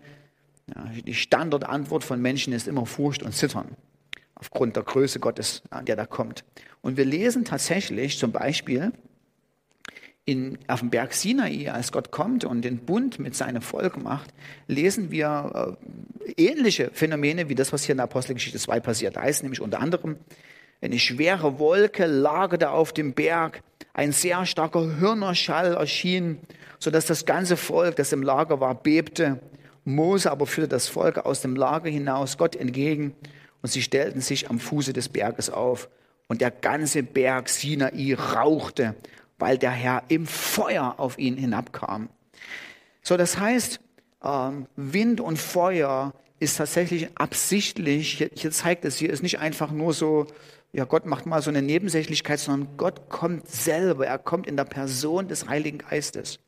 [0.75, 3.77] ja, die Standardantwort von Menschen ist immer Furcht und Zittern
[4.35, 6.45] aufgrund der Größe Gottes, der da kommt.
[6.83, 8.93] Und wir lesen tatsächlich zum Beispiel,
[10.27, 14.35] in, auf dem Berg Sinai, als Gott kommt und den Bund mit seinem Volk macht,
[14.67, 15.77] lesen wir
[16.27, 19.17] äh, ähnliche Phänomene wie das, was hier in der Apostelgeschichte 2 passiert.
[19.17, 20.17] Da heißt nämlich unter anderem,
[20.83, 23.63] eine schwere Wolke lagerte auf dem Berg,
[23.95, 26.39] ein sehr starker Hörnerschall erschien,
[26.81, 29.41] sodass das ganze Volk, das im Lager war, bebte.
[29.85, 33.15] Mose aber führte das Volk aus dem Lager hinaus Gott entgegen
[33.63, 35.89] und sie stellten sich am Fuße des Berges auf.
[36.27, 38.97] Und der ganze Berg Sinai rauchte
[39.39, 42.09] weil der Herr im Feuer auf ihn hinabkam.
[43.03, 43.81] So, das heißt,
[44.25, 49.95] ähm, Wind und Feuer ist tatsächlich absichtlich, hier zeigt es, hier ist nicht einfach nur
[49.95, 50.27] so,
[50.73, 54.65] ja, Gott macht mal so eine Nebensächlichkeit, sondern Gott kommt selber, er kommt in der
[54.65, 56.39] Person des Heiligen Geistes.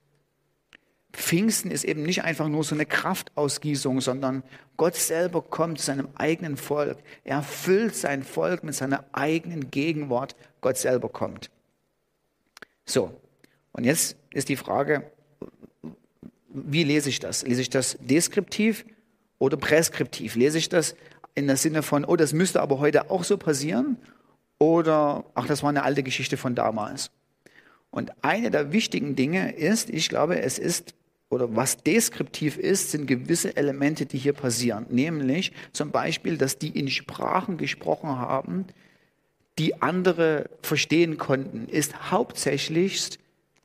[1.12, 4.42] Pfingsten ist eben nicht einfach nur so eine Kraftausgießung, sondern
[4.76, 6.98] Gott selber kommt zu seinem eigenen Volk.
[7.24, 10.36] Er füllt sein Volk mit seiner eigenen Gegenwart.
[10.60, 11.50] Gott selber kommt.
[12.88, 13.14] So,
[13.72, 15.10] und jetzt ist die Frage,
[16.48, 17.46] wie lese ich das?
[17.46, 18.86] Lese ich das deskriptiv
[19.38, 20.36] oder präskriptiv?
[20.36, 20.96] Lese ich das
[21.34, 23.98] in der Sinne von, oh, das müsste aber heute auch so passieren?
[24.58, 27.10] Oder, ach, das war eine alte Geschichte von damals.
[27.90, 30.94] Und eine der wichtigen Dinge ist, ich glaube, es ist,
[31.28, 34.86] oder was deskriptiv ist, sind gewisse Elemente, die hier passieren.
[34.88, 38.66] Nämlich zum Beispiel, dass die in Sprachen gesprochen haben,
[39.58, 43.18] die andere verstehen konnten, ist hauptsächlich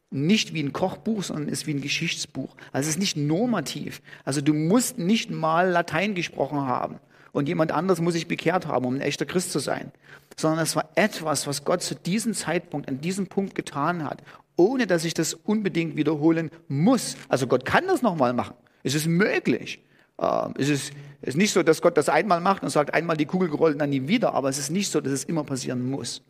[0.09, 2.55] nicht wie ein Kochbuch, sondern ist wie ein Geschichtsbuch.
[2.71, 4.01] Also es ist nicht normativ.
[4.23, 6.99] Also du musst nicht mal Latein gesprochen haben
[7.31, 9.91] und jemand anderes muss sich bekehrt haben, um ein echter Christ zu sein,
[10.37, 14.21] sondern es war etwas, was Gott zu diesem Zeitpunkt, an diesem Punkt getan hat,
[14.55, 17.17] ohne dass ich das unbedingt wiederholen muss.
[17.27, 18.55] Also Gott kann das nochmal machen.
[18.83, 19.79] Es ist möglich.
[20.19, 23.17] Ähm, es ist, es ist nicht so, dass Gott das einmal macht und sagt, einmal
[23.17, 25.43] die Kugel gerollt und dann nie wieder, aber es ist nicht so, dass es immer
[25.43, 26.21] passieren muss.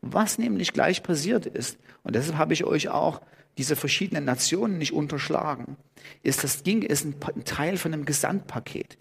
[0.00, 3.20] Was nämlich gleich passiert ist, und deshalb habe ich euch auch
[3.58, 5.76] diese verschiedenen Nationen nicht unterschlagen,
[6.22, 8.96] ist, das ging, ist ein Teil von einem Gesamtpaket.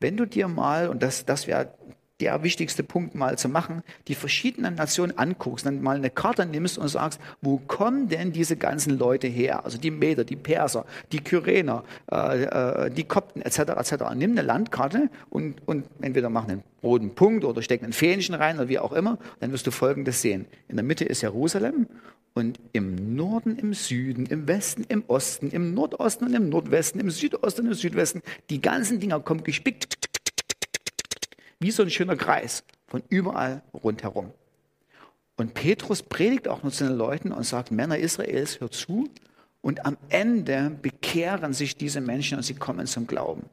[0.00, 1.72] Wenn du dir mal, und das, das wäre
[2.20, 6.78] der wichtigste Punkt mal zu machen, die verschiedenen Nationen anguckst, dann mal eine Karte nimmst
[6.78, 9.64] und sagst, wo kommen denn diese ganzen Leute her?
[9.64, 13.58] Also die Meder, die Perser, die Kyrener, äh, äh, die Kopten etc.
[13.58, 14.04] etc.
[14.14, 18.56] Nimm eine Landkarte und, und entweder mach einen roten Punkt oder steck ein Fähnchen rein
[18.56, 20.46] oder wie auch immer, dann wirst du Folgendes sehen.
[20.68, 21.88] In der Mitte ist Jerusalem
[22.34, 27.10] und im Norden, im Süden, im Westen, im Osten, im Nordosten und im Nordwesten, im
[27.10, 30.03] Südosten und im Südwesten, die ganzen Dinger kommen gespickt
[31.64, 34.34] wie so ein schöner Kreis von überall rundherum.
[35.38, 39.08] Und Petrus predigt auch nur zu den Leuten und sagt, Männer Israels, hört zu.
[39.62, 43.48] Und am Ende bekehren sich diese Menschen und sie kommen zum Glauben.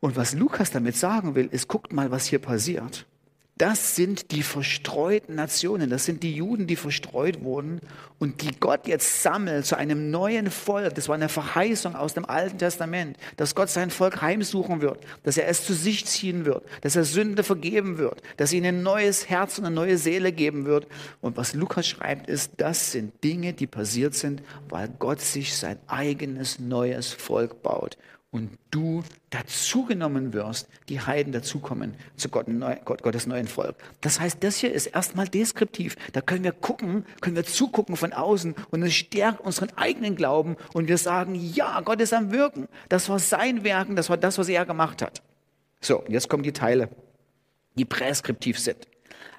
[0.00, 3.04] Und was Lukas damit sagen will, ist, guckt mal, was hier passiert.
[3.58, 7.80] Das sind die verstreuten Nationen, das sind die Juden, die verstreut wurden
[8.18, 10.94] und die Gott jetzt sammelt zu einem neuen Volk.
[10.94, 15.36] Das war eine Verheißung aus dem Alten Testament, dass Gott sein Volk heimsuchen wird, dass
[15.36, 18.82] er es zu sich ziehen wird, dass er Sünde vergeben wird, dass er ihnen ein
[18.82, 20.88] neues Herz und eine neue Seele geben wird.
[21.20, 25.78] Und was Lukas schreibt, ist, das sind Dinge, die passiert sind, weil Gott sich sein
[25.86, 27.98] eigenes neues Volk baut
[28.32, 32.46] und du dazugenommen wirst, die Heiden dazukommen zu Gott,
[32.86, 33.76] Gott, Gottes neuen Volk.
[34.00, 35.96] Das heißt, das hier ist erstmal deskriptiv.
[36.12, 40.56] Da können wir gucken, können wir zugucken von außen und es stärkt unseren eigenen Glauben
[40.72, 42.68] und wir sagen, ja, Gott ist am Wirken.
[42.88, 45.22] Das war sein Werken, das war das, was er gemacht hat.
[45.82, 46.88] So, jetzt kommen die Teile,
[47.76, 48.88] die präskriptiv sind.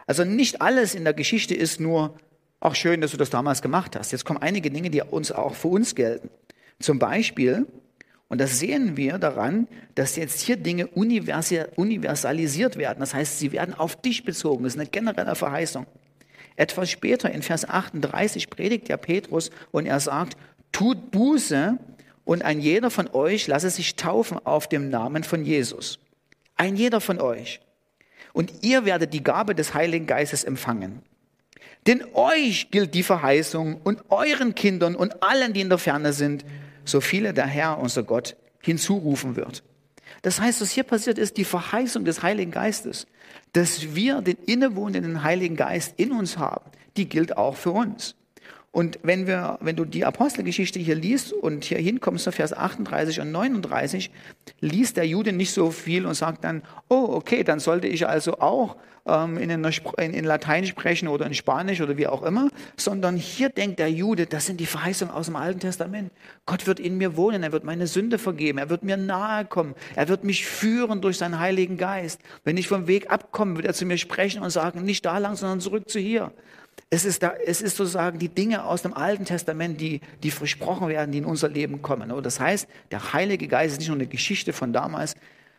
[0.06, 2.16] Also nicht alles in der Geschichte ist nur,
[2.60, 4.12] auch schön, dass du das damals gemacht hast.
[4.12, 6.30] Jetzt kommen einige Dinge, die uns auch für uns gelten.
[6.80, 7.68] Zum Beispiel,
[8.30, 13.00] und das sehen wir daran, dass jetzt hier Dinge universalisiert werden.
[13.00, 14.64] Das heißt, sie werden auf dich bezogen.
[14.64, 15.86] Das ist eine generelle Verheißung.
[16.56, 20.38] Etwas später in Vers 38 predigt ja Petrus und er sagt,
[20.72, 21.78] tut Buße
[22.26, 26.00] und ein jeder von euch lasse sich taufen auf dem Namen von Jesus.
[26.56, 27.60] Ein jeder von euch.
[28.34, 31.02] Und ihr werdet die Gabe des Heiligen Geistes empfangen.
[31.86, 36.46] Denn euch gilt die Verheißung und euren Kindern und allen, die in der Ferne sind,
[36.86, 39.64] so viele der Herr, unser Gott, hinzurufen wird.
[40.22, 43.08] Das heißt, was hier passiert ist, die Verheißung des Heiligen Geistes,
[43.52, 48.16] dass wir den innewohnenden Heiligen Geist in uns haben, die gilt auch für uns.
[48.74, 53.32] Und wenn wir, wenn du die Apostelgeschichte hier liest und hier hinkommst Vers 38 und
[53.32, 54.10] 39,
[54.62, 58.40] liest der Jude nicht so viel und sagt dann, oh, okay, dann sollte ich also
[58.40, 63.16] auch ähm, in, in, in Latein sprechen oder in Spanisch oder wie auch immer, sondern
[63.16, 66.12] hier denkt der Jude, das sind die Verheißungen aus dem Alten Testament.
[66.48, 69.76] Gott wird in mir wohnen, er wird meine Sünde vergeben, er wird mir nahe kommen,
[69.96, 72.22] er wird mich führen durch seinen Heiligen Geist.
[72.44, 75.36] Wenn ich vom Weg abkomme, wird er zu mir sprechen und sagen, nicht da lang,
[75.36, 76.32] sondern zurück zu hier.
[76.90, 80.90] Es ist, da, es ist sozusagen die Dinge aus dem Alten Testament, die, die versprochen
[80.90, 82.14] werden, die in unser Leben kommen.
[82.22, 85.16] Das heißt, der Heilige Geist ist nicht nur eine Geschichte von damals,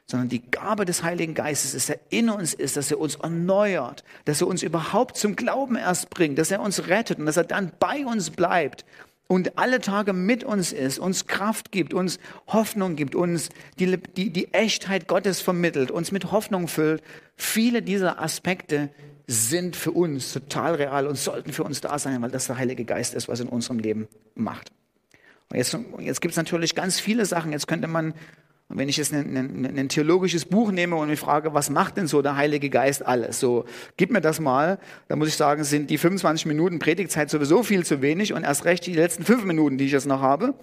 [0.06, 3.16] sondern die Gabe des Heiligen Geistes ist, dass er in uns ist, dass er uns
[3.16, 7.36] erneuert, dass er uns überhaupt zum Glauben erst bringt, dass er uns rettet und dass
[7.36, 8.84] er dann bei uns bleibt
[9.26, 13.48] und alle Tage mit uns ist, uns Kraft gibt, uns Hoffnung gibt, uns
[13.78, 17.02] die, die, die Echtheit Gottes vermittelt, uns mit Hoffnung füllt.
[17.36, 18.90] Viele dieser Aspekte
[19.26, 22.84] sind für uns total real und sollten für uns da sein, weil das der Heilige
[22.84, 24.70] Geist ist, was in unserem Leben macht.
[25.50, 27.52] Und jetzt, jetzt gibt es natürlich ganz viele Sachen.
[27.52, 28.14] Jetzt könnte man,
[28.68, 32.06] wenn ich jetzt ein, ein, ein, theologisches Buch nehme und mich frage, was macht denn
[32.06, 33.40] so der Heilige Geist alles?
[33.40, 33.64] So,
[33.96, 34.78] gib mir das mal.
[35.08, 38.64] Da muss ich sagen, sind die 25 Minuten Predigtzeit sowieso viel zu wenig und erst
[38.64, 40.54] recht die letzten fünf Minuten, die ich jetzt noch habe.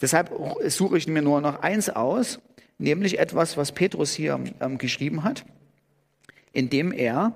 [0.00, 0.30] Deshalb
[0.66, 2.40] suche ich mir nur noch eins aus,
[2.78, 5.44] nämlich etwas, was Petrus hier ähm, geschrieben hat,
[6.52, 7.34] indem er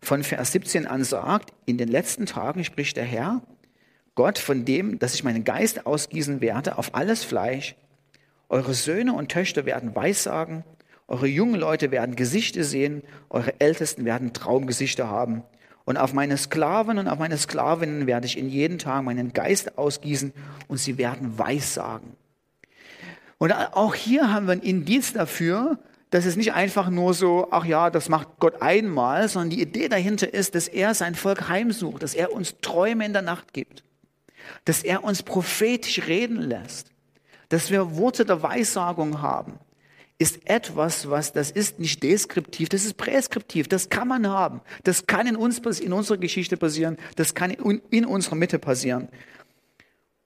[0.00, 3.42] von Vers 17 an sagt, in den letzten Tagen spricht der Herr,
[4.14, 7.76] Gott, von dem, dass ich meinen Geist ausgießen werde auf alles Fleisch.
[8.48, 10.64] Eure Söhne und Töchter werden Weissagen,
[11.06, 15.42] eure jungen Leute werden Gesichter sehen, eure Ältesten werden Traumgesichter haben.
[15.84, 19.78] Und auf meine Sklaven und auf meine Sklavinnen werde ich in jeden Tag meinen Geist
[19.78, 20.32] ausgießen
[20.66, 22.16] und sie werden Weissagen.
[23.38, 25.78] Und auch hier haben wir ein Indiz dafür,
[26.16, 29.90] das ist nicht einfach nur so, ach ja, das macht Gott einmal, sondern die Idee
[29.90, 33.84] dahinter ist, dass er sein Volk heimsucht, dass er uns Träume in der Nacht gibt,
[34.64, 36.90] dass er uns prophetisch reden lässt,
[37.50, 39.58] dass wir Worte der Weissagung haben,
[40.18, 45.06] ist etwas, was, das ist nicht deskriptiv, das ist präskriptiv, das kann man haben, das
[45.06, 49.08] kann in uns, in unserer Geschichte passieren, das kann in, in unserer Mitte passieren.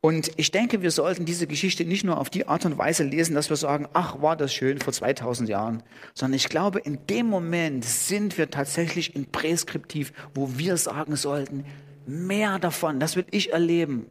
[0.03, 3.35] Und ich denke, wir sollten diese Geschichte nicht nur auf die Art und Weise lesen,
[3.35, 5.83] dass wir sagen, ach, war das schön vor 2000 Jahren,
[6.15, 11.67] sondern ich glaube, in dem Moment sind wir tatsächlich in Präskriptiv, wo wir sagen sollten,
[12.07, 14.07] mehr davon, das will ich erleben.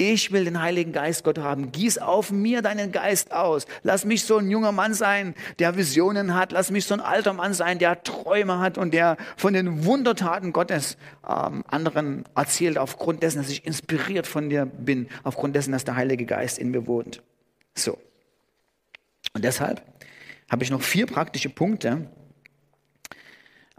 [0.00, 1.72] Ich will den Heiligen Geist Gott haben.
[1.72, 3.66] Gieß auf mir deinen Geist aus.
[3.82, 6.52] Lass mich so ein junger Mann sein, der Visionen hat.
[6.52, 10.54] Lass mich so ein alter Mann sein, der Träume hat und der von den Wundertaten
[10.54, 10.96] Gottes
[11.28, 15.96] ähm, anderen erzählt, aufgrund dessen, dass ich inspiriert von dir bin, aufgrund dessen, dass der
[15.96, 17.22] Heilige Geist in mir wohnt.
[17.74, 17.98] So.
[19.34, 19.82] Und deshalb
[20.50, 22.08] habe ich noch vier praktische Punkte,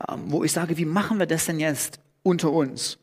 [0.08, 3.00] ähm, wo ich sage, wie machen wir das denn jetzt unter uns?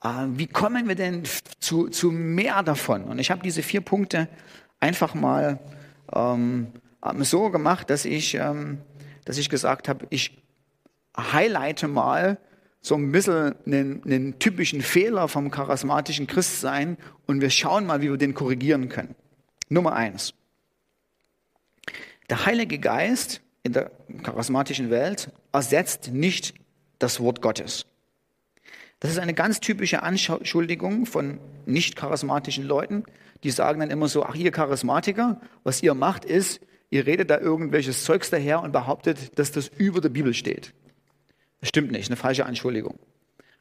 [0.00, 1.24] Ah, wie kommen wir denn
[1.60, 3.04] zu, zu mehr davon?
[3.04, 4.28] Und ich habe diese vier Punkte
[4.80, 5.60] einfach mal
[6.14, 6.68] ähm,
[7.18, 8.78] so gemacht, dass ich, ähm,
[9.26, 10.42] dass ich gesagt habe, ich
[11.16, 12.38] highlighte mal
[12.80, 18.08] so ein bisschen einen, einen typischen Fehler vom charismatischen Christsein und wir schauen mal, wie
[18.08, 19.14] wir den korrigieren können.
[19.68, 20.32] Nummer eins.
[22.30, 23.90] Der Heilige Geist in der
[24.22, 26.54] charismatischen Welt ersetzt nicht
[26.98, 27.84] das Wort Gottes.
[29.00, 33.04] Das ist eine ganz typische Anschuldigung von nicht charismatischen Leuten,
[33.42, 36.60] die sagen dann immer so, ach ihr Charismatiker, was ihr macht ist,
[36.90, 40.74] ihr redet da irgendwelches Zeugs daher und behauptet, dass das über der Bibel steht.
[41.60, 42.98] Das stimmt nicht, eine falsche Anschuldigung.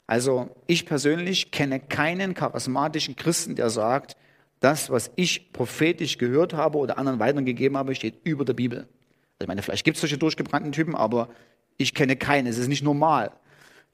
[0.07, 4.17] Also ich persönlich kenne keinen charismatischen Christen, der sagt,
[4.59, 8.79] das, was ich prophetisch gehört habe oder anderen weitergegeben habe, steht über der Bibel.
[8.79, 11.29] Also ich meine, vielleicht gibt es solche durchgebrannten Typen, aber
[11.77, 12.47] ich kenne keinen.
[12.47, 13.31] Es ist nicht normal.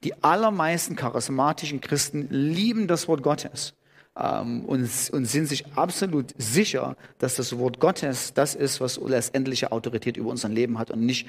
[0.04, 3.74] Die allermeisten charismatischen Christen lieben das Wort Gottes
[4.16, 4.82] ähm, und,
[5.12, 10.30] und sind sich absolut sicher, dass das Wort Gottes das ist, was letztendliche Autorität über
[10.30, 11.26] unser Leben hat und nicht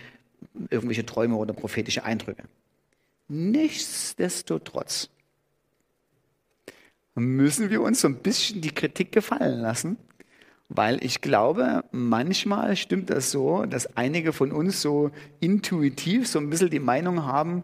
[0.69, 2.43] irgendwelche Träume oder prophetische Eindrücke.
[3.27, 5.10] Nichtsdestotrotz
[7.15, 9.97] müssen wir uns so ein bisschen die Kritik gefallen lassen,
[10.69, 16.49] weil ich glaube, manchmal stimmt das so, dass einige von uns so intuitiv so ein
[16.49, 17.63] bisschen die Meinung haben,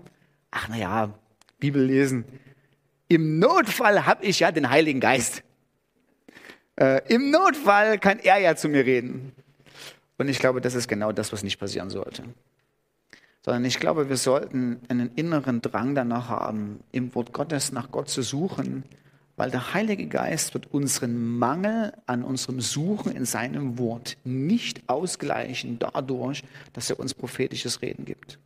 [0.53, 1.13] ach naja,
[1.59, 2.25] Bibel lesen,
[3.07, 5.43] im Notfall habe ich ja den Heiligen Geist.
[6.75, 9.33] Äh, Im Notfall kann er ja zu mir reden.
[10.17, 12.23] Und ich glaube, das ist genau das, was nicht passieren sollte.
[13.43, 18.09] Sondern ich glaube, wir sollten einen inneren Drang danach haben, im Wort Gottes nach Gott
[18.09, 18.83] zu suchen,
[19.35, 25.77] weil der Heilige Geist wird unseren Mangel an unserem Suchen in seinem Wort nicht ausgleichen
[25.79, 28.39] dadurch, dass er uns prophetisches Reden gibt.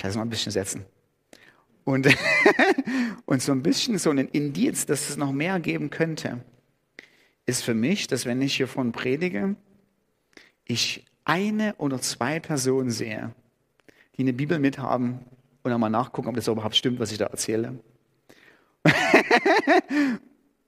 [0.00, 0.86] Ich lasse mal ein bisschen setzen.
[1.84, 2.08] Und,
[3.26, 6.42] und so ein bisschen so ein Indiz, dass es noch mehr geben könnte,
[7.44, 9.56] ist für mich, dass wenn ich hiervon predige,
[10.64, 13.34] ich eine oder zwei Personen sehe,
[14.16, 15.20] die eine Bibel mithaben
[15.64, 17.78] und einmal nachgucken, ob das überhaupt stimmt, was ich da erzähle.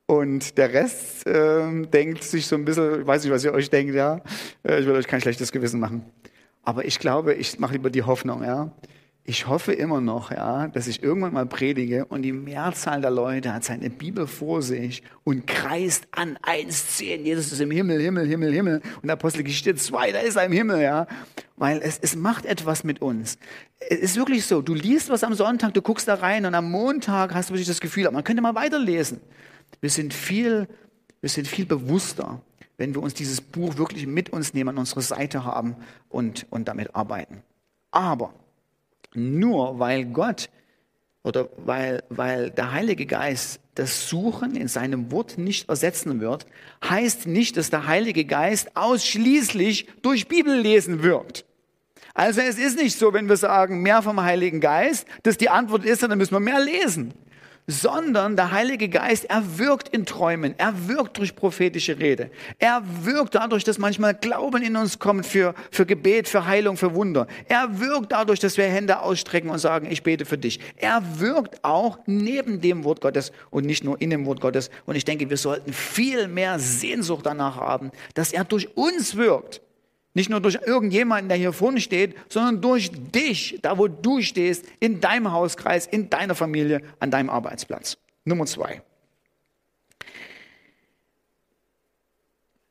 [0.05, 3.71] und der Rest äh, denkt sich so ein bisschen, ich weiß nicht, was ihr euch
[3.71, 4.21] denkt, ja,
[4.62, 6.05] äh, ich will euch kein schlechtes Gewissen machen.
[6.62, 8.71] Aber ich glaube, ich mache lieber die Hoffnung, ja,
[9.25, 13.55] ich hoffe immer noch, ja, dass ich irgendwann mal predige und die Mehrzahl der Leute
[13.55, 17.23] hat seine Bibel vor sich und kreist an 1,10.
[17.23, 18.83] Jesus ist im Himmel, Himmel, Himmel, Himmel.
[19.01, 21.07] Und Apostelgeschichte 2, da ist er im Himmel, ja.
[21.57, 23.39] Weil es, es macht etwas mit uns.
[23.79, 26.69] Es ist wirklich so, du liest was am Sonntag, du guckst da rein und am
[26.69, 29.21] Montag hast du wirklich das Gefühl, man könnte mal weiterlesen.
[29.81, 30.67] Wir sind viel,
[31.21, 32.43] wir sind viel bewusster,
[32.77, 35.77] wenn wir uns dieses Buch wirklich mit uns nehmen, an unserer Seite haben
[36.09, 37.45] und, und damit arbeiten.
[37.93, 38.35] Aber
[39.14, 40.51] nur weil Gott
[41.22, 46.46] oder weil, weil der Heilige Geist das Suchen in seinem Wort nicht ersetzen wird,
[46.85, 51.44] heißt nicht, dass der Heilige Geist ausschließlich durch Bibellesen wirkt.
[52.14, 55.85] Also es ist nicht so, wenn wir sagen, mehr vom Heiligen Geist, dass die Antwort
[55.85, 57.14] ist, dann müssen wir mehr lesen
[57.66, 63.35] sondern der Heilige Geist, er wirkt in Träumen, er wirkt durch prophetische Rede, er wirkt
[63.35, 67.27] dadurch, dass manchmal Glauben in uns kommt für, für Gebet, für Heilung, für Wunder.
[67.48, 70.61] Er wirkt dadurch, dass wir Hände ausstrecken und sagen, ich bete für dich.
[70.77, 74.70] Er wirkt auch neben dem Wort Gottes und nicht nur in dem Wort Gottes.
[74.87, 79.61] Und ich denke, wir sollten viel mehr Sehnsucht danach haben, dass er durch uns wirkt.
[80.14, 84.66] Nicht nur durch irgendjemanden, der hier vorne steht, sondern durch dich, da wo du stehst,
[84.79, 87.96] in deinem Hauskreis, in deiner Familie, an deinem Arbeitsplatz.
[88.25, 88.83] Nummer zwei.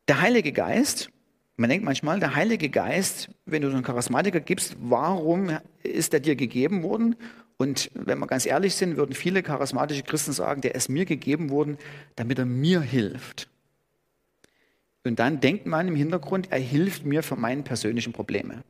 [0.07, 1.09] Der Heilige Geist,
[1.57, 6.19] man denkt manchmal, der Heilige Geist, wenn du so einen Charismatiker gibst, warum ist er
[6.19, 7.15] dir gegeben worden?
[7.57, 11.51] Und wenn wir ganz ehrlich sind, würden viele charismatische Christen sagen, der ist mir gegeben
[11.51, 11.77] worden,
[12.15, 13.50] damit er mir hilft.
[15.03, 18.63] Und dann denkt man im Hintergrund, er hilft mir für meine persönlichen Probleme.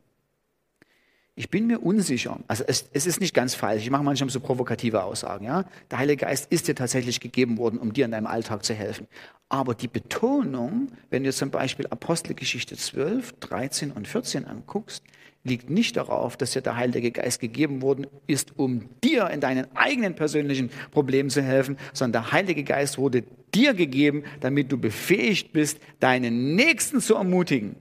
[1.34, 2.38] Ich bin mir unsicher.
[2.46, 3.82] Also es, es, ist nicht ganz falsch.
[3.82, 5.46] Ich mache manchmal so provokative Aussagen.
[5.46, 5.64] Ja?
[5.90, 9.06] Der Heilige Geist ist dir tatsächlich gegeben worden, um dir in deinem Alltag zu helfen.
[9.48, 15.02] Aber die Betonung, wenn du zum Beispiel Apostelgeschichte 12, 13 und 14 anguckst,
[15.44, 19.66] liegt nicht darauf, dass dir der Heilige Geist gegeben worden ist, um dir in deinen
[19.76, 23.24] eigenen persönlichen Problemen zu helfen, sondern der Heilige Geist wurde
[23.54, 27.76] dir gegeben, damit du befähigt bist, deinen Nächsten zu ermutigen.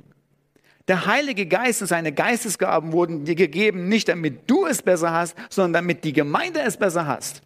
[0.88, 5.36] Der Heilige Geist und seine Geistesgaben wurden dir gegeben, nicht damit du es besser hast,
[5.50, 7.44] sondern damit die Gemeinde es besser hast.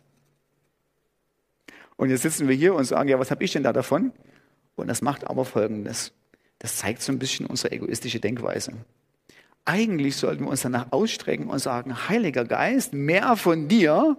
[1.97, 4.13] Und jetzt sitzen wir hier und sagen, ja, was habe ich denn da davon?
[4.75, 6.13] Und das macht aber Folgendes.
[6.59, 8.73] Das zeigt so ein bisschen unsere egoistische Denkweise.
[9.65, 14.17] Eigentlich sollten wir uns danach ausstrecken und sagen, Heiliger Geist, mehr von dir,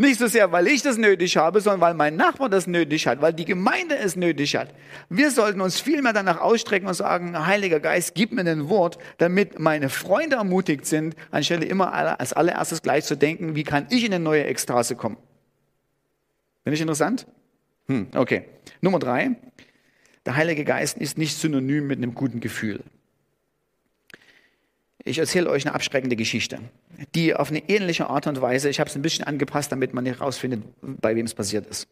[0.00, 3.20] Nicht so sehr, weil ich das nötig habe, sondern weil mein Nachbar das nötig hat,
[3.20, 4.72] weil die Gemeinde es nötig hat.
[5.10, 8.96] Wir sollten uns viel mehr danach ausstrecken und sagen, Heiliger Geist, gib mir ein Wort,
[9.18, 14.02] damit meine Freunde ermutigt sind, anstelle immer als allererstes gleich zu denken, wie kann ich
[14.02, 15.18] in eine neue Ekstase kommen.
[16.62, 17.26] Finde ich interessant?
[17.86, 18.44] Hm, okay.
[18.80, 19.36] Nummer drei.
[20.24, 22.80] Der Heilige Geist ist nicht synonym mit einem guten Gefühl.
[25.04, 26.58] Ich erzähle euch eine abschreckende Geschichte,
[27.14, 30.04] die auf eine ähnliche Art und Weise, ich habe es ein bisschen angepasst, damit man
[30.04, 31.88] herausfindet, bei wem es passiert ist.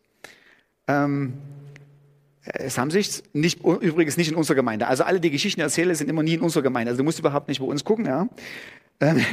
[0.87, 1.35] Ähm,
[2.43, 4.87] es haben sich nicht, übrigens nicht in unserer Gemeinde.
[4.87, 6.91] Also alle, die Geschichten erzähle, sind immer nie in unserer Gemeinde.
[6.91, 8.07] Also du musst überhaupt nicht bei uns gucken.
[8.07, 8.29] Ja?
[9.01, 9.25] Ähm,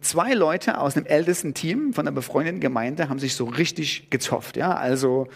[0.00, 4.56] zwei Leute aus einem ältesten Team von einer befreundeten Gemeinde haben sich so richtig gezofft.
[4.56, 4.74] Ja?
[4.74, 5.28] Also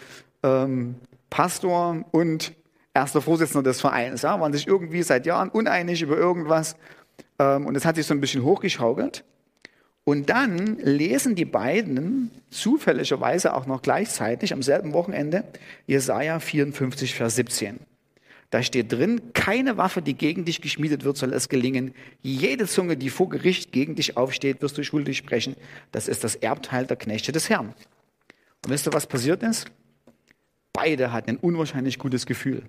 [0.43, 0.97] ähm,
[1.31, 2.55] Pastor und
[2.95, 4.41] erster Vorsitzender des Vereins ja?
[4.41, 6.77] waren sich irgendwie seit Jahren uneinig über irgendwas.
[7.39, 9.25] Ähm, und es hat sich so ein bisschen hochgeschaukelt.
[10.05, 15.45] Und dann lesen die beiden zufälligerweise auch noch gleichzeitig am selben Wochenende
[15.87, 17.81] Jesaja 54, Vers 17.
[18.51, 21.93] Da steht drin, keine Waffe, die gegen dich geschmiedet wird, soll es gelingen.
[22.23, 25.55] Jede Zunge, die vor Gericht gegen dich aufsteht, wirst du schuldig sprechen.
[25.93, 27.75] Das ist das Erbteil der Knechte des Herrn.
[28.65, 29.67] Und wisst ihr, was passiert ist?
[30.73, 32.63] Beide hatten ein unwahrscheinlich gutes Gefühl.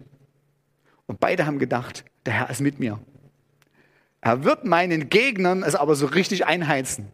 [1.06, 3.00] Und beide haben gedacht, der Herr ist mit mir.
[4.22, 7.08] Er wird meinen Gegnern es aber so richtig einheizen.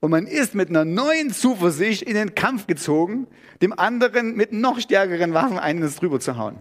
[0.00, 3.28] Und man ist mit einer neuen Zuversicht in den Kampf gezogen,
[3.60, 6.58] dem anderen mit noch stärkeren Waffen eines drüber zu hauen.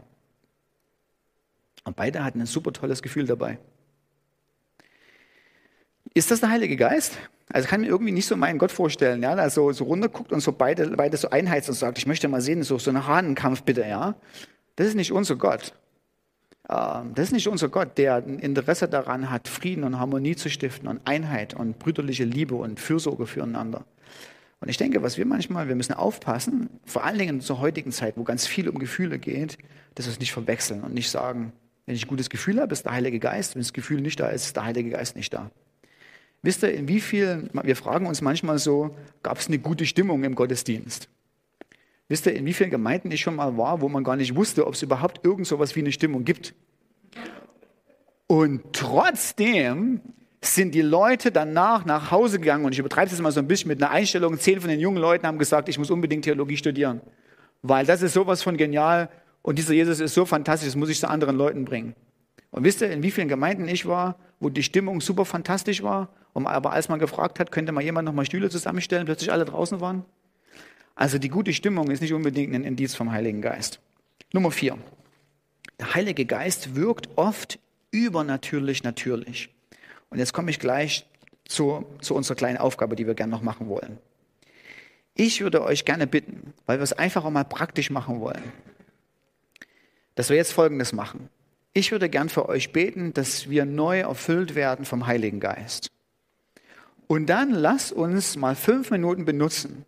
[1.84, 3.58] Und beide hatten ein super tolles Gefühl dabei.
[6.14, 7.18] Ist das der Heilige Geist?
[7.50, 10.42] Also kann mir irgendwie nicht so meinen Gott vorstellen, ja, der so, so runterguckt und
[10.42, 13.64] so beide, beide so einheizt und sagt, ich möchte mal sehen, so, so einen Hahnenkampf
[13.64, 14.16] bitte, ja.
[14.76, 15.74] Das ist nicht unser Gott.
[16.72, 20.50] Ähm, das ist nicht unser Gott, der ein Interesse daran hat, Frieden und Harmonie zu
[20.50, 23.84] stiften und Einheit und brüderliche Liebe und Fürsorge füreinander.
[24.62, 28.16] Und ich denke, was wir manchmal, wir müssen aufpassen, vor allen Dingen zur heutigen Zeit,
[28.16, 29.58] wo ganz viel um Gefühle geht,
[29.96, 31.52] dass wir es nicht verwechseln und nicht sagen,
[31.86, 34.28] wenn ich ein gutes Gefühl habe, ist der Heilige Geist, wenn das Gefühl nicht da
[34.28, 35.50] ist, ist der Heilige Geist nicht da.
[36.44, 40.24] Wisst ihr, in wie vielen, wir fragen uns manchmal so, gab es eine gute Stimmung
[40.24, 41.10] im Gottesdienst?
[42.12, 44.68] Wisst ihr, in wie vielen Gemeinden ich schon mal war, wo man gar nicht wusste,
[44.68, 46.54] ob es überhaupt irgend so etwas wie eine Stimmung gibt?
[48.28, 50.02] Und trotzdem
[50.42, 53.70] sind die Leute danach nach Hause gegangen und ich übertreibe es mal so ein bisschen
[53.70, 54.38] mit einer Einstellung.
[54.38, 57.00] Zehn von den jungen Leuten haben gesagt, ich muss unbedingt Theologie studieren,
[57.62, 59.10] weil das ist sowas von genial
[59.42, 61.96] und dieser Jesus ist so fantastisch, das muss ich zu anderen Leuten bringen.
[62.50, 66.10] Und wisst ihr, in wie vielen Gemeinden ich war, wo die Stimmung super fantastisch war,
[66.34, 69.80] aber als man gefragt hat, könnte mal jemand noch mal Stühle zusammenstellen, plötzlich alle draußen
[69.80, 70.04] waren?
[70.96, 73.80] Also die gute Stimmung ist nicht unbedingt ein Indiz vom Heiligen Geist.
[74.34, 74.78] Nummer vier.
[75.80, 77.60] Der Heilige Geist wirkt oft
[77.92, 79.50] übernatürlich natürlich.
[80.10, 81.06] Und jetzt komme ich gleich
[81.46, 83.98] zu, zu unserer kleinen Aufgabe, die wir gerne noch machen wollen.
[85.16, 88.44] Ich würde euch gerne bitten, weil wir es einfach auch mal praktisch machen wollen,
[90.16, 91.30] dass wir jetzt Folgendes machen.
[91.74, 95.90] Ich würde gern für euch beten, dass wir neu erfüllt werden vom Heiligen Geist.
[97.08, 99.86] Und dann lasst uns mal fünf Minuten benutzen,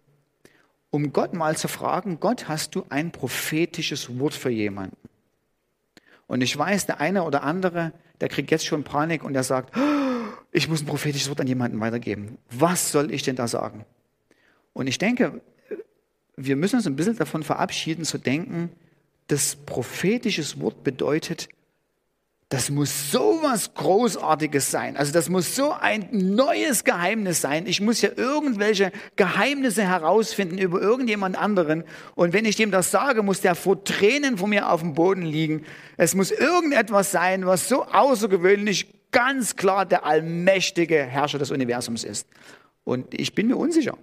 [0.93, 4.95] um Gott mal zu fragen, Gott, hast du ein prophetisches Wort für jemanden?
[6.27, 9.75] Und ich weiß, der eine oder andere, der kriegt jetzt schon Panik und der sagt,
[9.75, 9.79] oh,
[10.51, 12.37] ich muss ein prophetisches Wort an jemanden weitergeben.
[12.51, 13.85] Was soll ich denn da sagen?
[14.73, 15.41] Und ich denke,
[16.37, 18.69] wir müssen uns ein bisschen davon verabschieden zu denken,
[19.29, 21.49] das prophetisches Wort bedeutet,
[22.53, 24.95] das muss so was Großartiges sein.
[24.95, 27.65] Also das muss so ein neues Geheimnis sein.
[27.65, 31.83] Ich muss ja irgendwelche Geheimnisse herausfinden über irgendjemand anderen.
[32.13, 35.23] Und wenn ich dem das sage, muss der vor Tränen vor mir auf dem Boden
[35.23, 35.63] liegen.
[35.97, 42.27] Es muss irgendetwas sein, was so außergewöhnlich ganz klar der allmächtige Herrscher des Universums ist.
[42.83, 43.97] Und ich bin mir unsicher.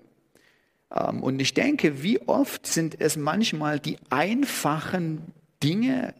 [0.92, 5.22] Ähm, und ich denke, wie oft sind es manchmal die einfachen
[5.62, 6.14] Dinge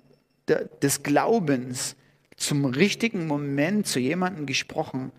[0.80, 1.96] des Glaubens,
[2.40, 5.12] zum richtigen Moment zu jemandem gesprochen,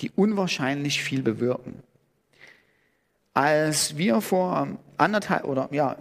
[0.00, 1.82] die unwahrscheinlich viel bewirken.
[3.32, 5.96] Als wir vor anderthalb oder ja,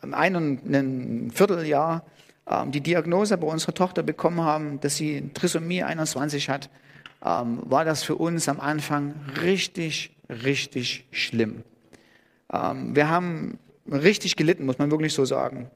[0.00, 2.04] einem Vierteljahr
[2.48, 6.70] ähm, die Diagnose bei unserer Tochter bekommen haben, dass sie Trisomie 21 hat,
[7.24, 11.62] ähm, war das für uns am Anfang richtig, richtig schlimm.
[12.52, 13.58] Ähm, wir haben
[13.90, 15.70] richtig gelitten, muss man wirklich so sagen.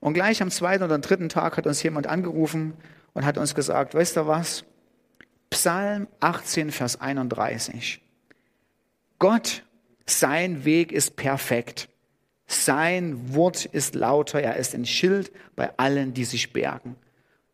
[0.00, 2.74] Und gleich am zweiten oder dritten Tag hat uns jemand angerufen
[3.14, 4.64] und hat uns gesagt, weißt du was?
[5.50, 8.02] Psalm 18, Vers 31.
[9.18, 9.62] Gott,
[10.04, 11.88] sein Weg ist perfekt.
[12.46, 14.42] Sein Wort ist lauter.
[14.42, 16.96] Er ist ein Schild bei allen, die sich bergen.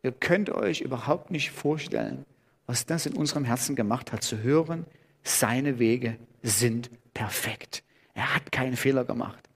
[0.03, 2.25] Ihr könnt euch überhaupt nicht vorstellen,
[2.65, 4.85] was das in unserem Herzen gemacht hat, zu hören,
[5.23, 7.83] seine Wege sind perfekt.
[8.13, 9.47] Er hat keinen Fehler gemacht.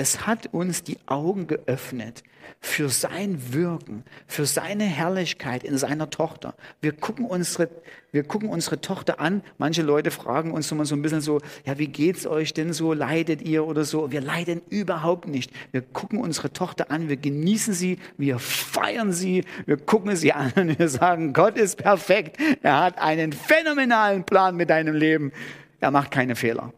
[0.00, 2.22] Es hat uns die Augen geöffnet
[2.58, 6.54] für sein Wirken, für seine Herrlichkeit in seiner Tochter.
[6.80, 7.68] Wir gucken unsere,
[8.10, 9.42] wir gucken unsere Tochter an.
[9.58, 12.94] Manche Leute fragen uns immer so ein bisschen so, ja, wie geht's euch denn so?
[12.94, 14.10] Leidet ihr oder so?
[14.10, 15.52] Wir leiden überhaupt nicht.
[15.70, 20.50] Wir gucken unsere Tochter an, wir genießen sie, wir feiern sie, wir gucken sie an
[20.56, 22.38] und wir sagen, Gott ist perfekt.
[22.62, 25.30] Er hat einen phänomenalen Plan mit deinem Leben.
[25.78, 26.72] Er macht keine Fehler.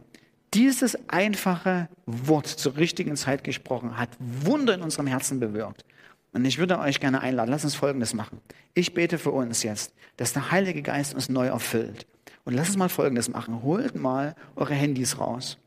[0.54, 5.84] Dieses einfache Wort zur richtigen Zeit gesprochen hat Wunder in unserem Herzen bewirkt.
[6.32, 8.40] Und ich würde euch gerne einladen, lasst uns Folgendes machen.
[8.74, 12.06] Ich bete für uns jetzt, dass der Heilige Geist uns neu erfüllt.
[12.44, 13.62] Und lasst uns mal Folgendes machen.
[13.62, 15.58] Holt mal eure Handys raus.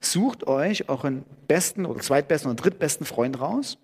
[0.00, 3.78] Sucht euch euren besten oder zweitbesten oder drittbesten Freund raus.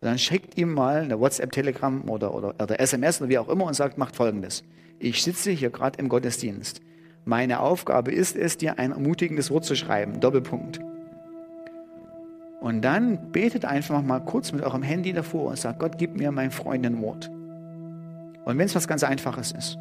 [0.00, 3.48] Und dann schickt ihm mal eine WhatsApp, Telegram oder, oder, oder SMS oder wie auch
[3.48, 4.62] immer und sagt, macht Folgendes.
[4.98, 6.80] Ich sitze hier gerade im Gottesdienst.
[7.24, 10.20] Meine Aufgabe ist es, dir ein ermutigendes Wort zu schreiben.
[10.20, 10.80] Doppelpunkt.
[12.60, 16.32] Und dann betet einfach mal kurz mit eurem Handy davor und sagt, Gott, gib mir
[16.32, 17.30] mein Freund ein Wort.
[18.44, 19.78] Und wenn es was ganz Einfaches ist.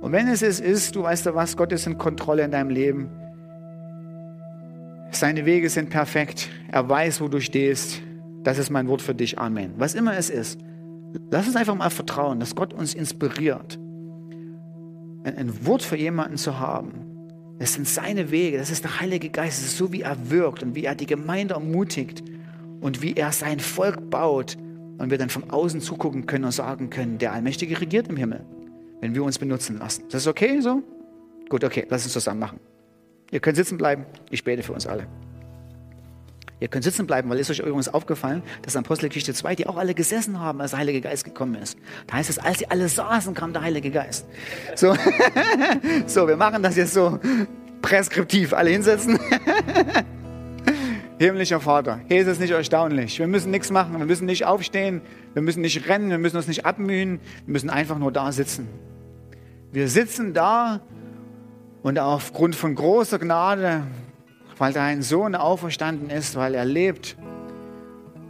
[0.00, 2.70] Und wenn es es ist, du weißt ja was, Gott ist in Kontrolle in deinem
[2.70, 3.10] Leben.
[5.10, 6.48] Seine Wege sind perfekt.
[6.70, 8.00] Er weiß, wo du stehst.
[8.44, 9.38] Das ist mein Wort für dich.
[9.38, 9.72] Amen.
[9.78, 10.60] Was immer es ist.
[11.30, 13.78] Lass uns einfach mal vertrauen, dass Gott uns inspiriert
[15.24, 17.08] ein Wort für jemanden zu haben.
[17.58, 20.62] Das sind seine Wege, das ist der Heilige Geist, das ist so, wie er wirkt
[20.62, 22.22] und wie er die Gemeinde ermutigt
[22.80, 24.56] und wie er sein Volk baut
[24.98, 28.44] und wir dann von außen zugucken können und sagen können, der Allmächtige regiert im Himmel,
[29.00, 30.04] wenn wir uns benutzen lassen.
[30.10, 30.82] Das ist okay so?
[31.48, 32.60] Gut, okay, lass uns zusammen machen.
[33.30, 35.06] Ihr könnt sitzen bleiben, ich bete für uns alle.
[36.60, 39.76] Ihr könnt sitzen bleiben, weil ist euch übrigens aufgefallen, dass in Apostelgeschichte 2, die auch
[39.76, 41.78] alle gesessen haben, als der Heilige Geist gekommen ist.
[42.06, 44.26] Da heißt es, als sie alle saßen, kam der Heilige Geist.
[44.74, 44.94] So,
[46.06, 47.20] so wir machen das jetzt so
[47.80, 48.52] preskriptiv.
[48.52, 49.18] Alle hinsetzen.
[51.18, 53.18] Himmlischer Vater, hier ist es nicht erstaunlich.
[53.18, 55.00] Wir müssen nichts machen, wir müssen nicht aufstehen,
[55.34, 58.68] wir müssen nicht rennen, wir müssen uns nicht abmühen, wir müssen einfach nur da sitzen.
[59.72, 60.80] Wir sitzen da
[61.82, 63.82] und aufgrund von großer Gnade
[64.58, 67.16] weil dein Sohn auferstanden ist, weil er lebt,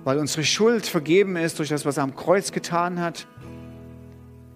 [0.04, 3.26] weil unsere Schuld vergeben ist durch das, was er am Kreuz getan hat,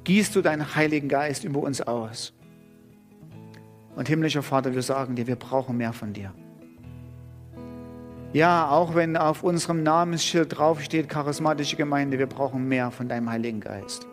[0.04, 2.32] gießt du deinen Heiligen Geist über uns aus.
[3.96, 6.32] Und himmlischer Vater, wir sagen dir, wir brauchen mehr von dir.
[8.32, 13.60] Ja, auch wenn auf unserem Namensschild draufsteht, charismatische Gemeinde, wir brauchen mehr von deinem Heiligen
[13.60, 14.06] Geist.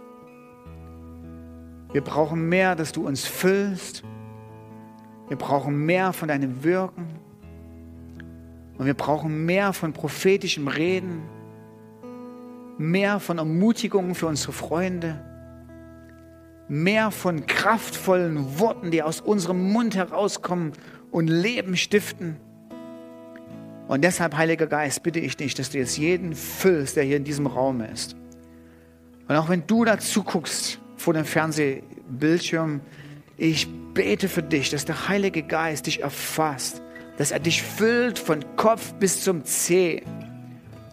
[1.93, 4.03] Wir brauchen mehr, dass du uns füllst.
[5.29, 7.07] Wir brauchen mehr von deinem Wirken.
[8.79, 11.21] Und wir brauchen mehr von prophetischem Reden,
[12.77, 15.19] mehr von Ermutigungen für unsere Freunde,
[16.69, 20.71] mehr von kraftvollen Worten, die aus unserem Mund herauskommen
[21.11, 22.37] und Leben stiften.
[23.89, 27.25] Und deshalb, Heiliger Geist, bitte ich dich, dass du jetzt jeden füllst, der hier in
[27.25, 28.15] diesem Raum ist.
[29.27, 32.79] Und auch wenn du dazu guckst vor dem Fernsehbildschirm,
[33.35, 36.81] ich bete für dich, dass der Heilige Geist dich erfasst
[37.19, 40.03] dass er dich füllt von Kopf bis zum Zeh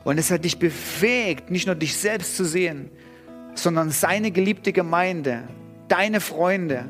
[0.03, 2.91] und dass er dich befähigt, nicht nur dich selbst zu sehen,
[3.55, 5.45] sondern seine geliebte Gemeinde,
[5.87, 6.87] deine Freunde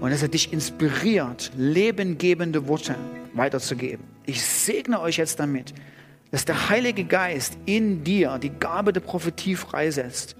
[0.00, 2.94] und dass er dich inspiriert, lebengebende Worte
[3.34, 4.06] weiterzugeben.
[4.24, 5.74] Ich segne euch jetzt damit,
[6.30, 10.34] dass der Heilige Geist in dir die Gabe der Prophetie freisetzt,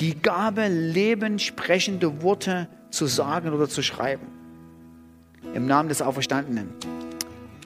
[0.00, 4.26] die Gabe, lebensprechende Worte zu sagen oder zu schreiben.
[5.52, 6.70] Im Namen des Auferstandenen.